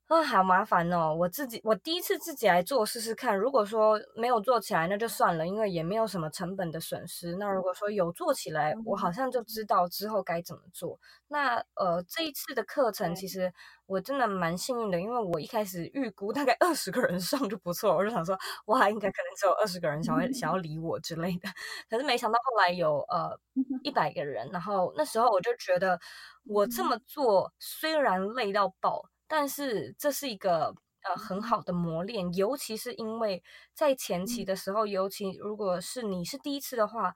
[0.08, 1.14] 啊，好麻烦哦！
[1.14, 3.38] 我自己，我第一次自己来做试试看。
[3.38, 7.36] 如果说没有做起来，那就算了，因为也没有什么成本的损失。
[7.36, 10.98] 那如果说有做起来，我好像就知道之后该怎么做。
[11.28, 13.54] 那呃，这一次的课程其实
[13.86, 18.38] 我真的蛮幸运的，因为我一开始预估大概二十个人上就不错，我就想说，
[18.68, 21.50] 哇，应该可能只有二十个人想要想要理我之类的。
[21.90, 23.38] 可是没想到后来有呃
[23.84, 26.00] 一百个人，然后那时候我就觉得，
[26.46, 29.04] 我这么做虽然累到爆。
[29.28, 30.74] 但是这是一个
[31.04, 37.14] 呃很好的磨练，尤其是因为在前期的时候，尤其如果是你是第一次的话，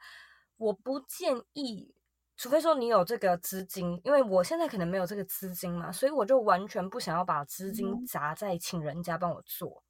[0.57, 1.95] 我不建议，
[2.35, 9.81] 除非说你有这个资金，因为我现在可能没有这个资金嘛，所以我就完全不想要把资金砸在请人家帮我做，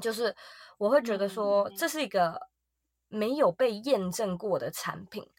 [0.00, 0.34] 就是
[0.78, 2.48] 我会觉得说这是一个
[3.08, 5.30] 没有被验证过的产品，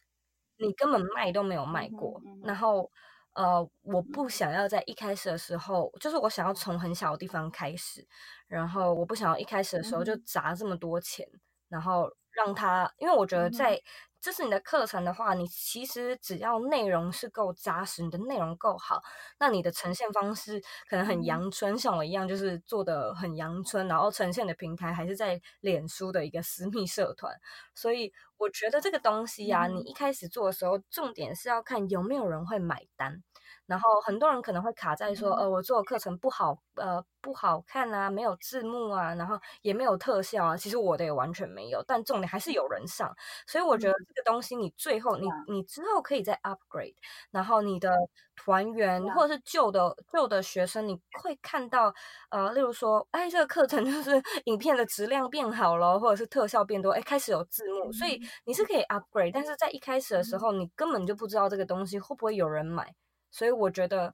[0.58, 2.90] 你根本卖都没有卖过，然后。
[3.38, 8.06] 呃，我不想要在一开始的时候，就是我想要从很小的地方开始，
[8.48, 11.24] 然后我不想要一开始的时候就砸这么多钱，
[11.70, 13.82] 然后让他，因为我觉得在。
[14.20, 19.02] 这是你的课程的话，你其实只要内容是够扎实，你的内容够好，
[19.40, 20.60] 那你的呈现方式
[20.90, 27.32] 可能很阳春，像我一样，就是做的很阳春，然后呈现的平台还是在脸书的一个私密社团，
[27.76, 33.24] 所以我觉得这个东西呀、啊，你一开始做的时候，重点是要看有没有人会买单。
[33.68, 40.58] 然后很多人可能会卡在说，呃，我做的课程不好，呃，不好看啊，没有字幕啊，然后也没有特效啊。
[40.58, 43.14] 其实我的也完全没有，但重点还是有人上。
[43.46, 46.96] 所以我觉得这个东西，你最后你你之后可以再 upgrade，
[47.32, 47.94] 然后你的
[48.36, 51.94] 团员或者是旧的旧的学生，你会看到，
[52.30, 62.94] 呃，例如说，哎，这个课程 就是影片的质量变好了，或者是特效变多，哎，开始有字幕，所以你是可以 upgrade，但是在一开始的时候，你根本就不知道这个东西会不会有人买。
[63.32, 64.14] 所以我觉得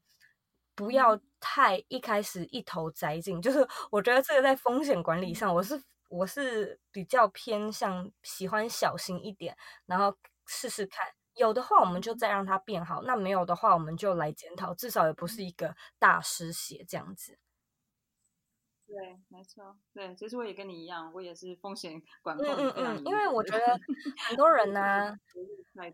[0.75, 9.55] 不要太一开始一头栽进，就是 我觉得这个在风险管理上，我是我是比较偏向喜欢小心一点，
[9.85, 10.15] 然后
[10.47, 11.05] 试试看，
[11.35, 17.37] 有的话我们就再让它变好，那没有的话我们就来检讨，至少也不是一个大失血这样子。
[18.87, 22.45] 对，没错，对，其实我也跟你一样，我也是风险管控。
[22.47, 23.79] 嗯嗯嗯，因为我觉得
[24.27, 25.17] 很多 人呢、啊，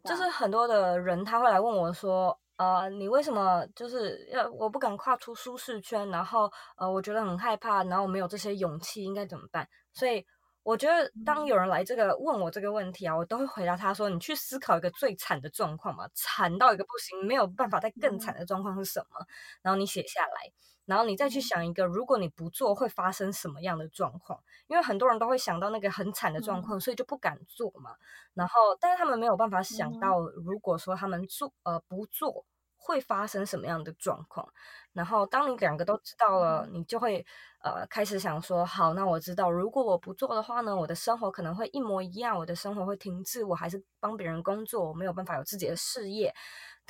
[0.03, 2.39] 就是很多的人他会来问我说。
[2.59, 6.09] 呃，你为什么就是要我不敢跨出舒适圈？
[6.09, 9.65] 然后呃，我觉得很害怕，然后我没有这些勇气，应该怎么办？
[9.93, 10.25] 所以
[10.63, 19.25] 我觉得，当有人来这个问我这个问题啊，我都会回答他说：“你去思考一个最惨的状况嘛，惨到一个不行，没有办法再更惨的状况是什么？
[19.61, 20.51] 然后你写下来。”
[20.89, 24.41] 然后你再去想一个，如果你不做会发生什么样的状况？
[24.65, 27.91] 因为很多人都会想到那个很惨的状况，所以就不敢做嘛。
[28.33, 32.43] 然后，但是他们没有办法想到，如果说他们做呃不做
[32.75, 34.51] 会发生什么样的状况。
[34.93, 37.23] 然后，当你两个都知道了，你就会
[37.61, 46.33] 呃开始想说，好，那我知道，如果我不做的话呢，我的生活可能会一模一样，我的生活会停滞，我还是帮别人工作，我没有办法有自己的事业。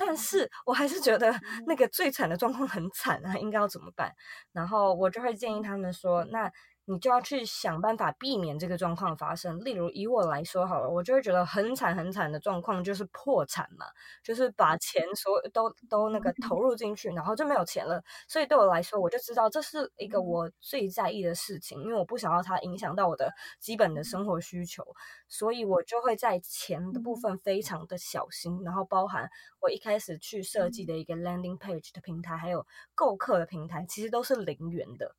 [0.00, 1.30] 但是我还是觉得
[1.66, 4.10] 那个最惨的状况很惨啊，应该要怎么办？
[4.52, 6.50] 然后我就会建议他们说，那。
[6.90, 9.62] 你就要去想办法避免这个状况发生。
[9.64, 13.86] 例如以我来说好了，我就会觉得很惨很惨的状况就是破产嘛，
[14.24, 18.02] 就是把钱所有都都那个投入进去，然后就没有钱了。
[18.26, 24.84] 所以对我来说，我就知道这是一个我最在意的事情，因为我不想要它影响到我的基本的生活需求，
[25.28, 29.30] 所以我就会在钱的部分非常的小心，然后包含
[29.60, 32.66] 我一开始去设计的一个 landing page 的平台，还有
[32.96, 35.14] 购客的平台，其实都是零元的。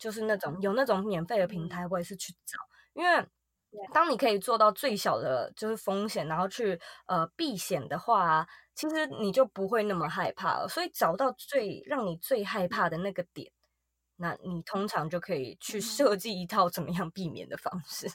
[0.00, 2.58] 就是那种有那种免费的平台，我也是去找，
[2.94, 3.24] 因为
[3.92, 10.66] 当你可以做到最小的就是风险，然后去呃避险的话，其实你就不会那么害怕了。
[10.68, 13.52] 所以找到最让你最害怕的那个点，
[14.16, 18.10] 那你通常就可以去设计一套怎么样避免的方式。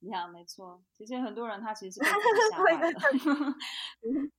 [0.00, 2.06] 你好，没错，其实很多人他其实是被
[2.52, 3.54] 吓坏了。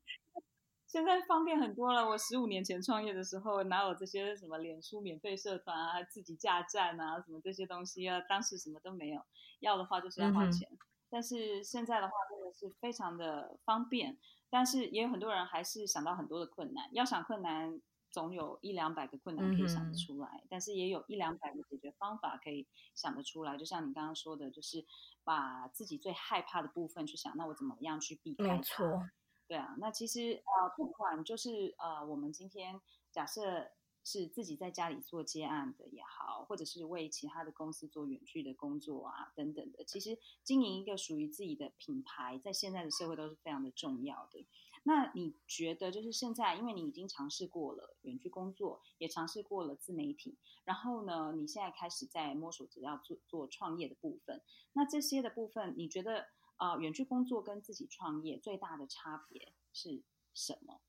[0.89, 2.03] 现在方便很多了。
[2.09, 8.19] 我十五年前创业的时候，哪有这些什么脸书免费社团啊、自己架站啊、什么这些东西啊？
[8.21, 9.21] 当时什么都没有，
[9.59, 10.67] 要的话就是要花钱。
[10.71, 10.77] 嗯、
[11.07, 14.17] 但是现在的话，真的是非常的方便。
[14.49, 16.89] 但是也有很多人还是想到很多的困难。
[16.91, 17.79] 要想困难，
[18.09, 20.27] 总有一两百个困难可以想得出来。
[20.41, 23.55] 嗯、但是也有一两百个解决方法可以想得出来。
[23.55, 24.83] 就像你刚刚说的，就是
[25.23, 28.55] 把自己最害怕的部分去想，那我怎么样去避开？
[28.55, 29.03] 没错。
[29.49, 32.79] 对啊，那其实呃，不管就是呃，我们今天
[33.11, 33.71] 假设
[34.03, 44.45] 是自己在家里做接案的也好，或者是为其他的公司做远距的工作啊等等的，其实经营一个属于自己的品牌，在现在的社会都是非常的重要的。
[44.83, 54.43] 那你觉得，就是现在，因为你已经尝试过了远距工作，也尝试过了自媒体，然后呢，你现在开始在摸索着要做做创业的部分。
[54.73, 56.27] 那这些的部分，你觉得
[56.59, 60.03] 啊，远距工作跟自己创业最大的差别是
[60.33, 60.79] 什么？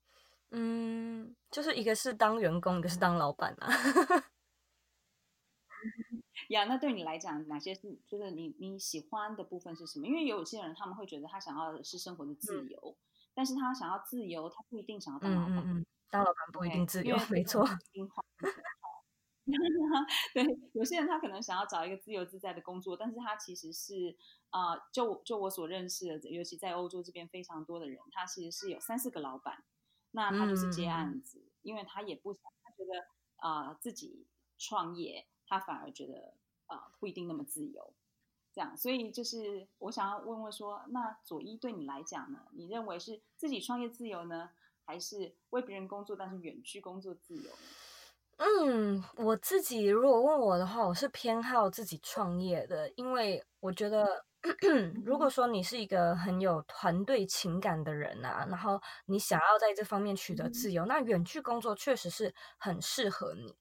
[0.50, 3.68] 嗯，就是一个是当员工，一个是当老板啊。
[6.48, 10.06] 呀，yeah, 那对你来讲，哪些是就是你你喜欢的部分是什么？
[10.06, 12.96] 因为有些人他们会觉得他想要的是生活的自由，嗯、
[13.32, 15.58] 但是他想要自由，他不一定想要当老板。
[15.58, 17.64] 嗯嗯，当老板不一定自由没错。
[20.34, 20.44] 对，
[20.74, 24.16] 有些人他可能想要找一个自由自在的工作，但是他其实是
[24.50, 29.64] 啊、呃，就就我所认识的，尤其在欧洲这边非常多的人，他其实是有三四个老板，
[30.10, 34.26] 那他就是接案子，嗯、因为他也不想，他觉得啊、呃、自己
[34.58, 36.34] 创业，他反而觉得。
[36.72, 37.92] 啊、呃，不一定那么自由，
[38.52, 42.46] 这样，所以就是我想要问问说，那佐伊对你来讲呢？
[42.52, 44.50] 你认为是自己创业自由呢，
[44.84, 47.50] 还是为别人工作但是远距工作自由？
[48.36, 54.24] 嗯，我自己如果问我的话，我是偏好自己创业的，因为我觉得，
[55.04, 63.54] 如果说你是一个很有团队情感的人啊，然后你想要在这方面取得自由，那远距工作确实是很适合你。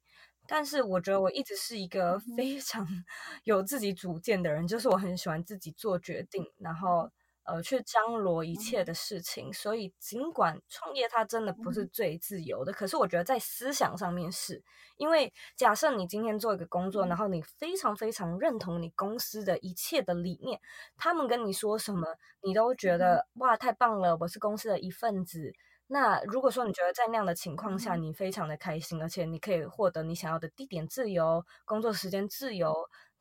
[0.47, 2.87] 但是我觉得我一直是一个非常
[3.43, 7.11] 有自己主见的人，就是我很喜欢自己做决定，然后
[7.51, 9.51] 呃去张罗一切的事情。
[9.51, 14.63] 所以尽管创业它真的不是最自由的，可是我觉得在思想上面是，
[14.97, 20.59] 因为假设你今天做一个工作，然后你非常非常认同你公司的一切的理念，
[20.97, 22.07] 他们跟你说什么，
[22.41, 25.53] 你都觉得哇太棒了，我是公司的一份子。
[25.91, 32.75] 那如果说你觉得在那样的情况下，你非常的开心，而且你可以获得你想要的地点自由、工作时间自由，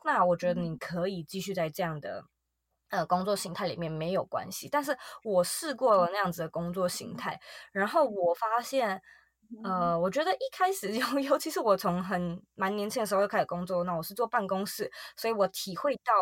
[0.04, 2.24] 那我觉得你可以继续在这样的
[2.90, 4.68] 呃工作形态里面没有关系。
[4.70, 7.40] 但是我试过了那样子的工作形态，
[7.72, 9.00] 然后我发现。
[9.64, 16.12] 呃，我觉得一开始 尤尤其是我从很蛮年轻的时候就开始工作，那我是坐办公室，所以我体会到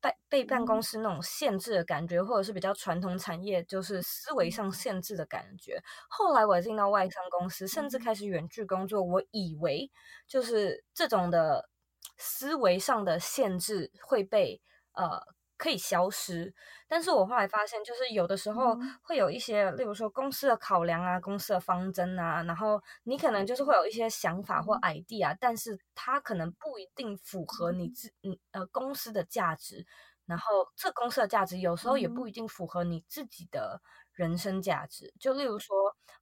[0.00, 5.82] 被被办公室那种限制的感觉，或者是比较传统产业就是思维上限制的感觉。
[6.08, 9.90] 后来我进到外商公司，甚至开始远距工作，我以为
[10.28, 11.68] 就是这种的
[12.16, 14.62] 思维上的限制会被
[14.92, 15.20] 呃。
[15.58, 16.54] 可以消失，
[16.86, 29.84] 但是我后来发现，就是有的时候会有一些，例如说公司的考量啊，公司的方针啊，然后你可能就是会有一些想法或 idea，但是它可能不一定符合你自嗯呃公司的价值，
[30.26, 30.44] 然后
[30.76, 33.82] 这公司的价值有时候也不一定符合你自己的
[34.12, 35.12] 人生价值。
[35.18, 35.76] 就例如说，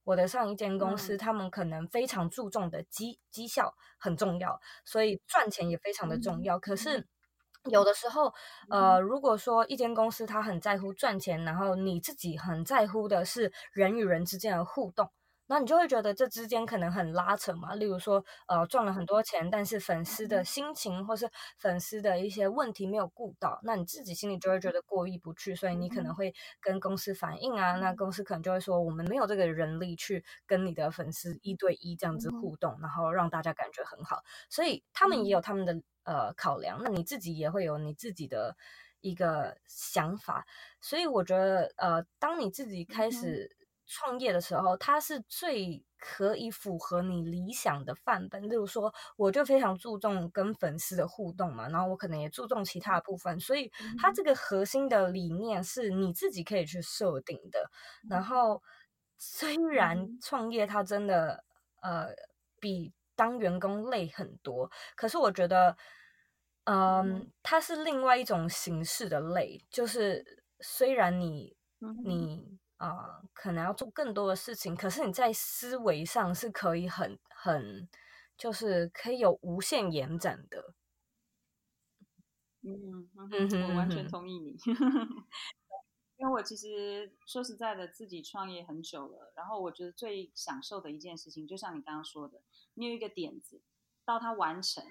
[0.05, 7.07] 我的上一间公司，他们可能非常注重的绩绩效很重要，所以赚钱也非常的重要，可是。
[7.71, 8.33] 有的时候，
[8.69, 15.11] 呃，如果说一间公司它很在乎赚钱，然后你自己很在乎的是人与人之间的互动，
[15.49, 17.75] 那你就会觉得这之间可能很拉扯嘛。
[17.75, 35.81] 例如说，呃，赚了很多钱，但是粉丝的心情或是粉丝的一些问题没有顾到，那你自己心里就会觉得过意不去，所以你可能会跟公司反映啊，那公司可能就会说我们没有这个人力去跟你的粉丝一对一这样子互动，然后让大家感觉很好，所以他们也有他们的。
[36.07, 38.57] 呃，考量，那你自己也会有你自己的
[39.01, 40.47] 一个想法，
[40.81, 48.49] 所以我觉得，呃，当你自己开始创业的时候，它是最可以符合你理想的范本。
[48.49, 57.71] 例如说，我就非常注重跟粉丝的互动嘛，然后我可能也注重其他部分，所以它这个核心的理念是你自己可以去设定的。
[58.09, 58.63] 然后，
[59.19, 61.45] 虽然创业它真的
[61.81, 62.09] 呃
[62.61, 65.77] 比当员工累很多，可是我觉得。
[66.69, 71.57] 嗯，它是另外一种形式的累，就是虽然你
[72.05, 77.89] 你啊、呃、可能要做更多的事情，可是你在思维上是可以很很，
[78.37, 80.75] 就是可以有无限延展的。
[82.63, 84.57] 嗯，我完全同意你，
[86.19, 92.41] 因为我其实说实在的，自己创业很久了，然后我觉得最享受的一件事情，就像你刚刚说的，
[92.75, 93.63] 你有一个点子，
[94.05, 94.85] 到它完成。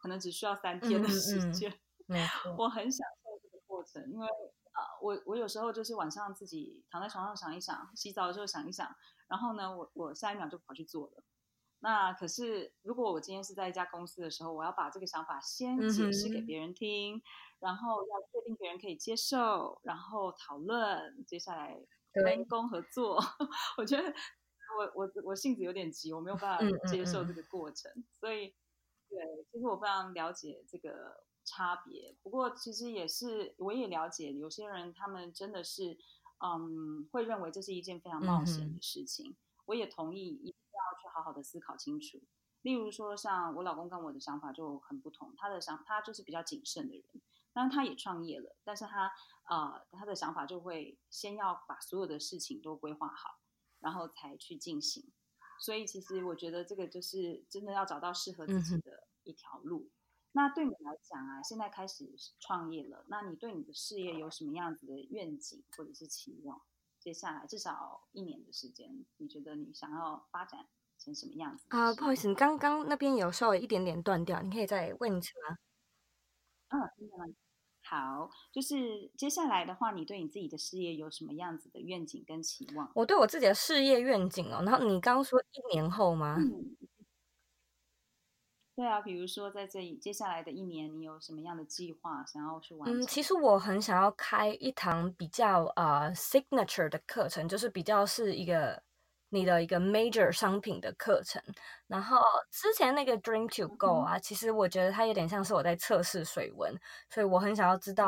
[0.00, 1.68] 可能只需要三天的时间，
[2.06, 2.16] 嗯
[2.46, 8.94] 嗯、我很享受这个过程，因为啊、呃，我我有时候就是晚上自己躺在床上想一想，洗澡的时候想一想，
[9.26, 11.24] 然后呢，我我下一秒就跑去做了。
[11.80, 17.22] 那可是如果我今天是在一家公司的时候，我要把这个想法先解释给别人听，嗯、
[17.60, 21.78] 然后要确定别人可以接受，然后讨论，接下来
[22.12, 23.18] 分工合作。
[23.78, 24.04] 我觉得
[24.78, 28.54] 我我我性子有点急，我没有办法接受这个过程，嗯嗯嗯所以。
[29.10, 29.18] 对，
[29.50, 32.14] 其实我非常了解这个差别。
[32.22, 35.96] 不过，其实也是，我也了解有些人，他们真的是
[36.44, 39.30] 嗯，会认为这是一件非常冒险的事情。
[39.30, 42.20] 嗯、我也同意一定要去好好的思考清楚。
[42.60, 47.04] 例如说，像我老公跟我的想法就很不同，他的想他就是比较谨慎的人，
[47.58, 49.10] 当然他也创业了，但是他
[49.48, 53.40] 呃他的想法就会先要把所有的事情都规划好，
[53.80, 55.10] 然后才去进行。
[55.58, 59.80] 所以其实我觉得这个就是真的要找到适合自己的一条路。
[59.80, 59.90] 嗯、
[60.30, 66.62] 那对你来讲啊，现在开始创业了，那你对你的事业有什么样子的愿景或者是期望？
[67.00, 70.68] 接下来至少一年的时间，你觉得你想要发展？
[71.00, 71.92] 成什么样子啊？
[71.94, 75.58] 不好意思，你刚刚那边有稍微一点点断掉，你可以再问一次吗？
[76.68, 77.47] 嗯，听见了。
[77.88, 82.92] 好，就是接下来的话，你对你自己的事业有什么样子的愿景跟期望？
[82.94, 86.36] 我对我自己的事业愿景哦，然后你刚刚说一年后吗？
[86.38, 86.76] 嗯，
[88.76, 93.00] 对啊，比如说在这接下来的一年，你有什么样的计划想要去完成？
[93.00, 98.82] 嗯，其实我很想要开一堂比较呃 signature 的课程，就是比较是一个。
[99.30, 101.42] 你的一个 major 商品的课程，
[101.86, 102.20] 然后
[102.50, 106.74] 之前那个 Dream to Go 啊，其实我觉得它有点像是我在测试水温，
[107.10, 108.06] 所以我很想要知道。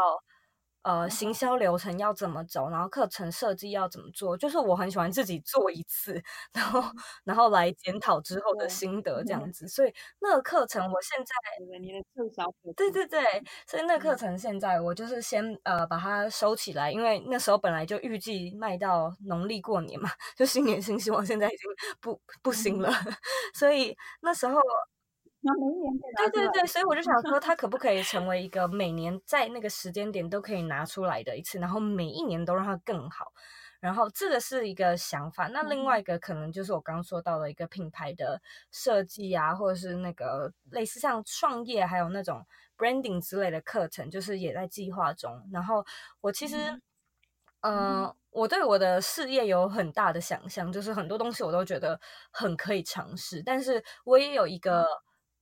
[0.83, 6.23] 呃，行销流程要怎么走，然后课程设计要怎么做，就是我很喜欢自己做一次，
[6.53, 6.83] 然后
[7.25, 9.69] 然后来检讨之后的心得这样子。
[9.69, 11.35] 所以那个课程我现在，
[11.81, 12.45] 你的最小
[12.77, 13.21] 对对对，
[13.67, 21.71] 所以那个课程现在我就是先呃把它收起来，因为那时候本来就预计卖到农历过年嘛，就新年新希望，现在已经
[22.01, 22.91] 不不行了，
[23.55, 24.61] 所以那时候。
[25.43, 33.33] 那每年对对对，所以我就想说， 它可不可以成为一个每年在那个时间点都可以拿出来的一次，然后每一年都让它更好。
[33.81, 35.49] 然后这个是一个想法。
[35.49, 38.39] 那另外一个可能就是我刚刚说到的一个品牌的
[38.71, 42.45] 设计啊，或者是那个类似像创业还有那种
[42.77, 45.33] branding 之类的课程，就是也在计划中。
[45.51, 45.83] 然后
[46.21, 46.57] 我其实，
[47.63, 51.99] 嗯、呃，我对我的事业有很大的想象，就是很多东西我都觉得
[52.31, 54.85] 很可以尝试，但是我也有一个。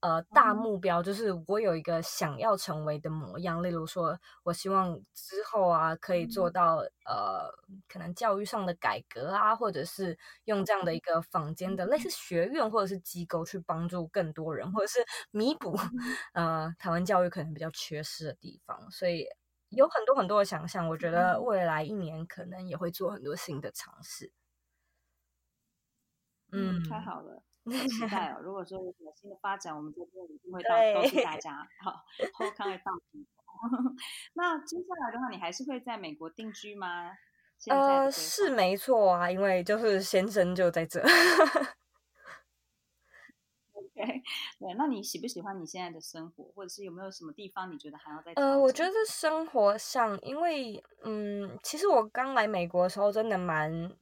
[0.01, 7.51] 呃，大目标就是我有一个想要成为的模样，例如说，我希望之后啊可以做到呃，
[7.89, 15.77] 可能教育上的改革啊，或者是用这样的一个坊间的类似学院或者是机构去帮助更多人，或者是弥补
[16.33, 18.91] 呃台湾教育可能比较缺失的地方。
[18.93, 19.27] 所以
[19.71, 24.31] 有很多很多的想象，我觉得未来一年可能也会做很多新的尝试。
[26.53, 27.43] 嗯，太好了。
[27.71, 28.41] 期待哦！
[28.45, 31.69] 如果说有什么新的发展，我们这边一定会告告诉大家。
[31.83, 32.05] 好，
[32.35, 33.27] 后康会放心。
[34.35, 37.13] 那接下来的话，你还是会在美国定居吗？
[37.69, 41.01] 呃，是没错啊，因为就是先生就在这。
[43.73, 44.23] OK，
[44.61, 48.33] 对，那你喜不喜欢你现在的生活，或者是有没有什么地方你觉得还要再？
[48.35, 53.93] 呃，我觉得生活上，因为嗯，其实我刚来美国的时候，真的蛮。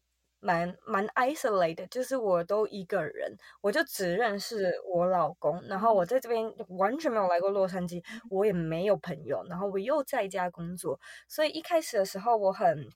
[0.41, 12.89] 蛮蛮 isolated，就是我都一个人，我就只认识我老公，然后我在这边完全没有来过洛杉矶，我也没有朋友，然后我又在家工作，所以一开始的时候我很。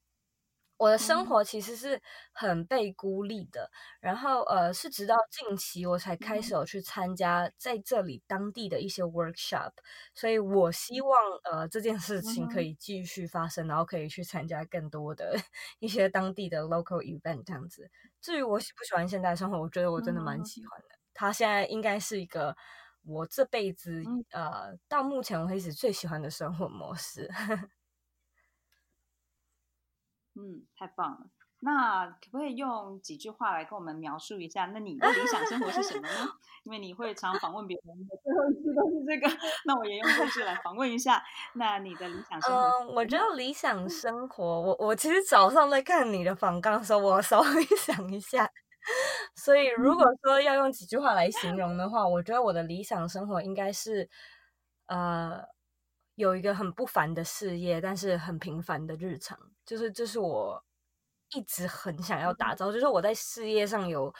[0.80, 2.00] 我的生活其实是
[2.32, 3.70] 很被孤立的，
[4.00, 9.72] 然后呃，是直到近期我才开始有去参加在这里当地的一些 workshop，
[10.14, 11.10] 所以我希望
[11.44, 15.36] 呃这件事情可以继续发生，然后可以去参加更多的
[15.80, 17.90] 一些当地的 local event 这样子。
[18.22, 20.96] 至于我喜不喜欢现在生活，我觉得我真的蛮喜欢的。
[21.12, 22.56] 他现在应该是一个
[23.04, 27.28] 我这辈子呃到目前为止最喜欢的生活模式。
[30.36, 31.26] 嗯，太棒了。
[31.62, 34.64] 那可不可以用几句话来跟我们描述一下？
[34.72, 36.28] 那你的理想生活是什么呢？
[36.64, 39.28] 因为你会常访问别人的最后一句都是这个，
[39.66, 41.22] 那我也用这句来访问一下。
[41.54, 42.62] 那你的理想生活？
[42.86, 48.48] 嗯，我觉得理想生活，我我其实早上在看你的访纲的时候，我稍微 想一下。
[49.36, 54.08] 所以如果说要用几句话来形容的话，我觉得我的理想生活应该是，
[54.86, 55.44] 呃。
[56.20, 60.62] 有一个很不凡的事业，但是很平凡的日常，就是这是我
[61.30, 62.70] 一直很想要打造。
[62.70, 64.14] 就是我在事业上有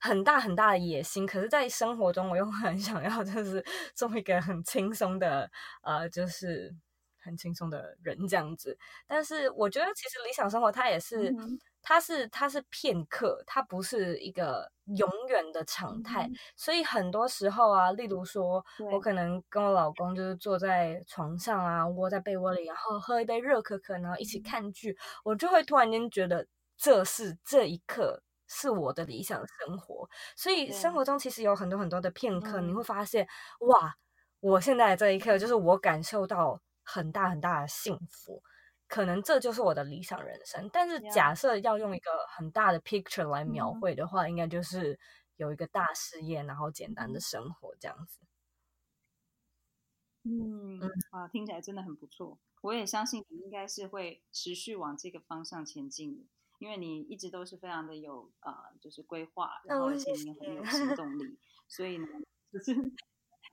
[0.00, 5.50] 很大很大的野心，可是，在生活中我又很想要，就是做一个很轻松的，
[5.82, 6.74] 呃，就是
[7.20, 8.76] 很轻松的人这样子。
[9.06, 11.34] 但是我觉得，其实理想生活它也是。
[11.82, 30.08] 嗯它是它是片刻，它不是一个永远的常态，嗯、所以很多时候啊，例如说，我可能跟我老公就是坐在床上啊，窝在被窝里，然后喝一杯热可可，然后一起看剧，嗯、我就会突然间觉得，这是这一刻是我的理想生活。
[30.36, 33.26] 所以生活中其实有很多很多的片刻，你会发现，
[33.60, 33.92] 哇，
[34.38, 38.40] 我现在这一刻就是我感受到很大很大的幸福。
[38.92, 40.68] 可能这就是我的理想人生。
[40.70, 45.00] 但是假设要用一个很大的 picture 来描绘的话，嗯、应该就是
[45.36, 48.18] 有一个大事业，然后简单的生活这样子。
[50.24, 50.78] 嗯，
[51.10, 52.38] 啊，听起来真的很不错。
[52.60, 56.26] 我也相信你应该是会持续往这个方向前进的，
[56.58, 62.06] 因为你一直都是非常的有呃，就是规划，然后而且你很有行动力， 所以呢，
[62.52, 62.76] 就是。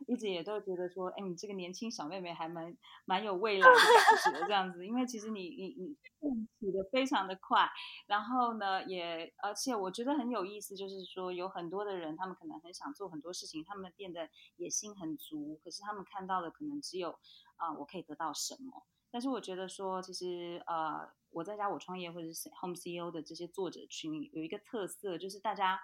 [0.08, 2.76] 一直也都觉得说，哎，你这个年轻小妹妹还蛮
[3.06, 4.86] 蛮有未来的这样子。
[4.86, 5.96] 因为其实你你你
[6.60, 7.70] 起的非常的快，
[8.08, 17.12] 然后呢，也而且我觉得很有意思，就是说有很多的人，他们可能很想做很多事情，他们变得野心很足，可是他们看到的可能只有
[17.58, 18.86] 啊、呃，我可以得到什么。
[19.12, 25.80] 但是我觉得说，其实呃，我在家我创业或者是 Home CEO 的这些作者群有一个特色，就是大家。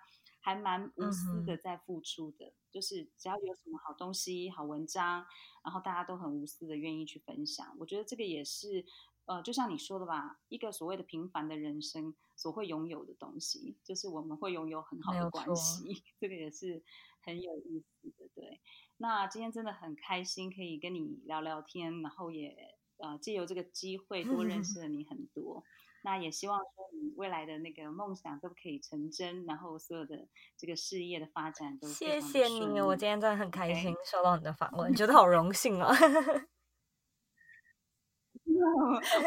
[0.45, 5.25] 还蛮无私的在付出的，嗯、就是只要有什么好东西、好文章，
[5.63, 7.75] 然后大家都很无私的愿意去分享。
[7.79, 8.85] 我觉得这个也是，
[9.25, 16.83] 呃，就像你说的吧，一个所谓的平凡的人生所会拥有的东西，就是我们会拥有很好的关系， 这个也是
[17.23, 18.29] 很有意思的。
[18.35, 18.61] 对，
[18.97, 22.55] 那今天真的很开心可以跟你聊聊天，然后也
[22.97, 25.63] 呃借由这个机会多认识了你很多。
[26.05, 34.93] 嗯那也希望说你未来的那个梦想都可以成真，然后所有的这个事业的发展都谢谢你，我今天真的很开心收到你的访问.
[34.95, 35.91] 觉得好荣幸啊！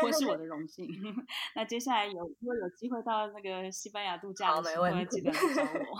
[0.02, 0.86] 我是我的荣幸。
[1.56, 5.98] 那接下来有如果有机会到那个西班牙度假的时候，记得来找我。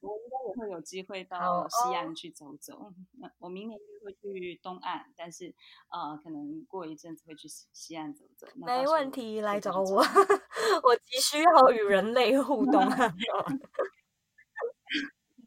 [0.00, 2.92] 我应该也会有机会到西岸去走走。
[3.18, 3.34] 那、oh.
[3.40, 5.54] 我明年就会去东岸，但是
[5.88, 8.46] 呃，可能过一阵子会去西西岸走走。
[8.54, 10.02] 没问题，来找我，
[10.82, 12.80] 我急需要与人类互动。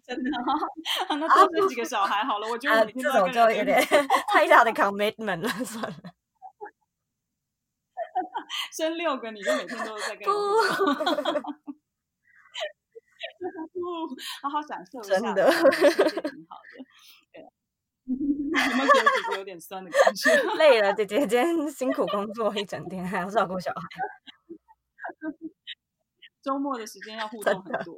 [0.05, 0.29] 真的、
[1.09, 1.15] 哦？
[1.17, 2.47] 那多生几个小孩好了。
[2.49, 3.79] 我觉得这种就有点
[4.27, 5.97] 太大的 commitment 了，算了。
[8.71, 10.33] 生六个，你就每天都在跟我。
[14.41, 16.71] 好好享受一下，真的，挺好的。
[17.31, 17.41] 对，
[18.09, 20.35] 有没有觉得姐姐有点酸的感觉？
[20.57, 23.81] 累了，姐姐今天辛苦工作一整天，还要照顾小孩。
[26.41, 27.95] 周末的时间要互 动很多。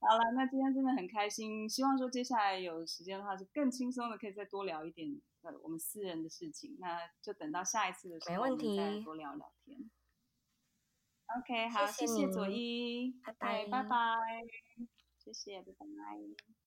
[0.00, 5.08] 好了，那今天真的很开心，希望说接下来有时间的话，就更轻松的可以再多聊一点
[5.42, 6.76] 呃我们私人的事情。
[6.78, 9.90] 那就等到下一次的时候，没问题，再多聊聊天。
[11.26, 13.96] OK，好，谢谢，谢谢佐伊，拜拜，拜拜，
[15.18, 16.63] 谢谢，拜拜。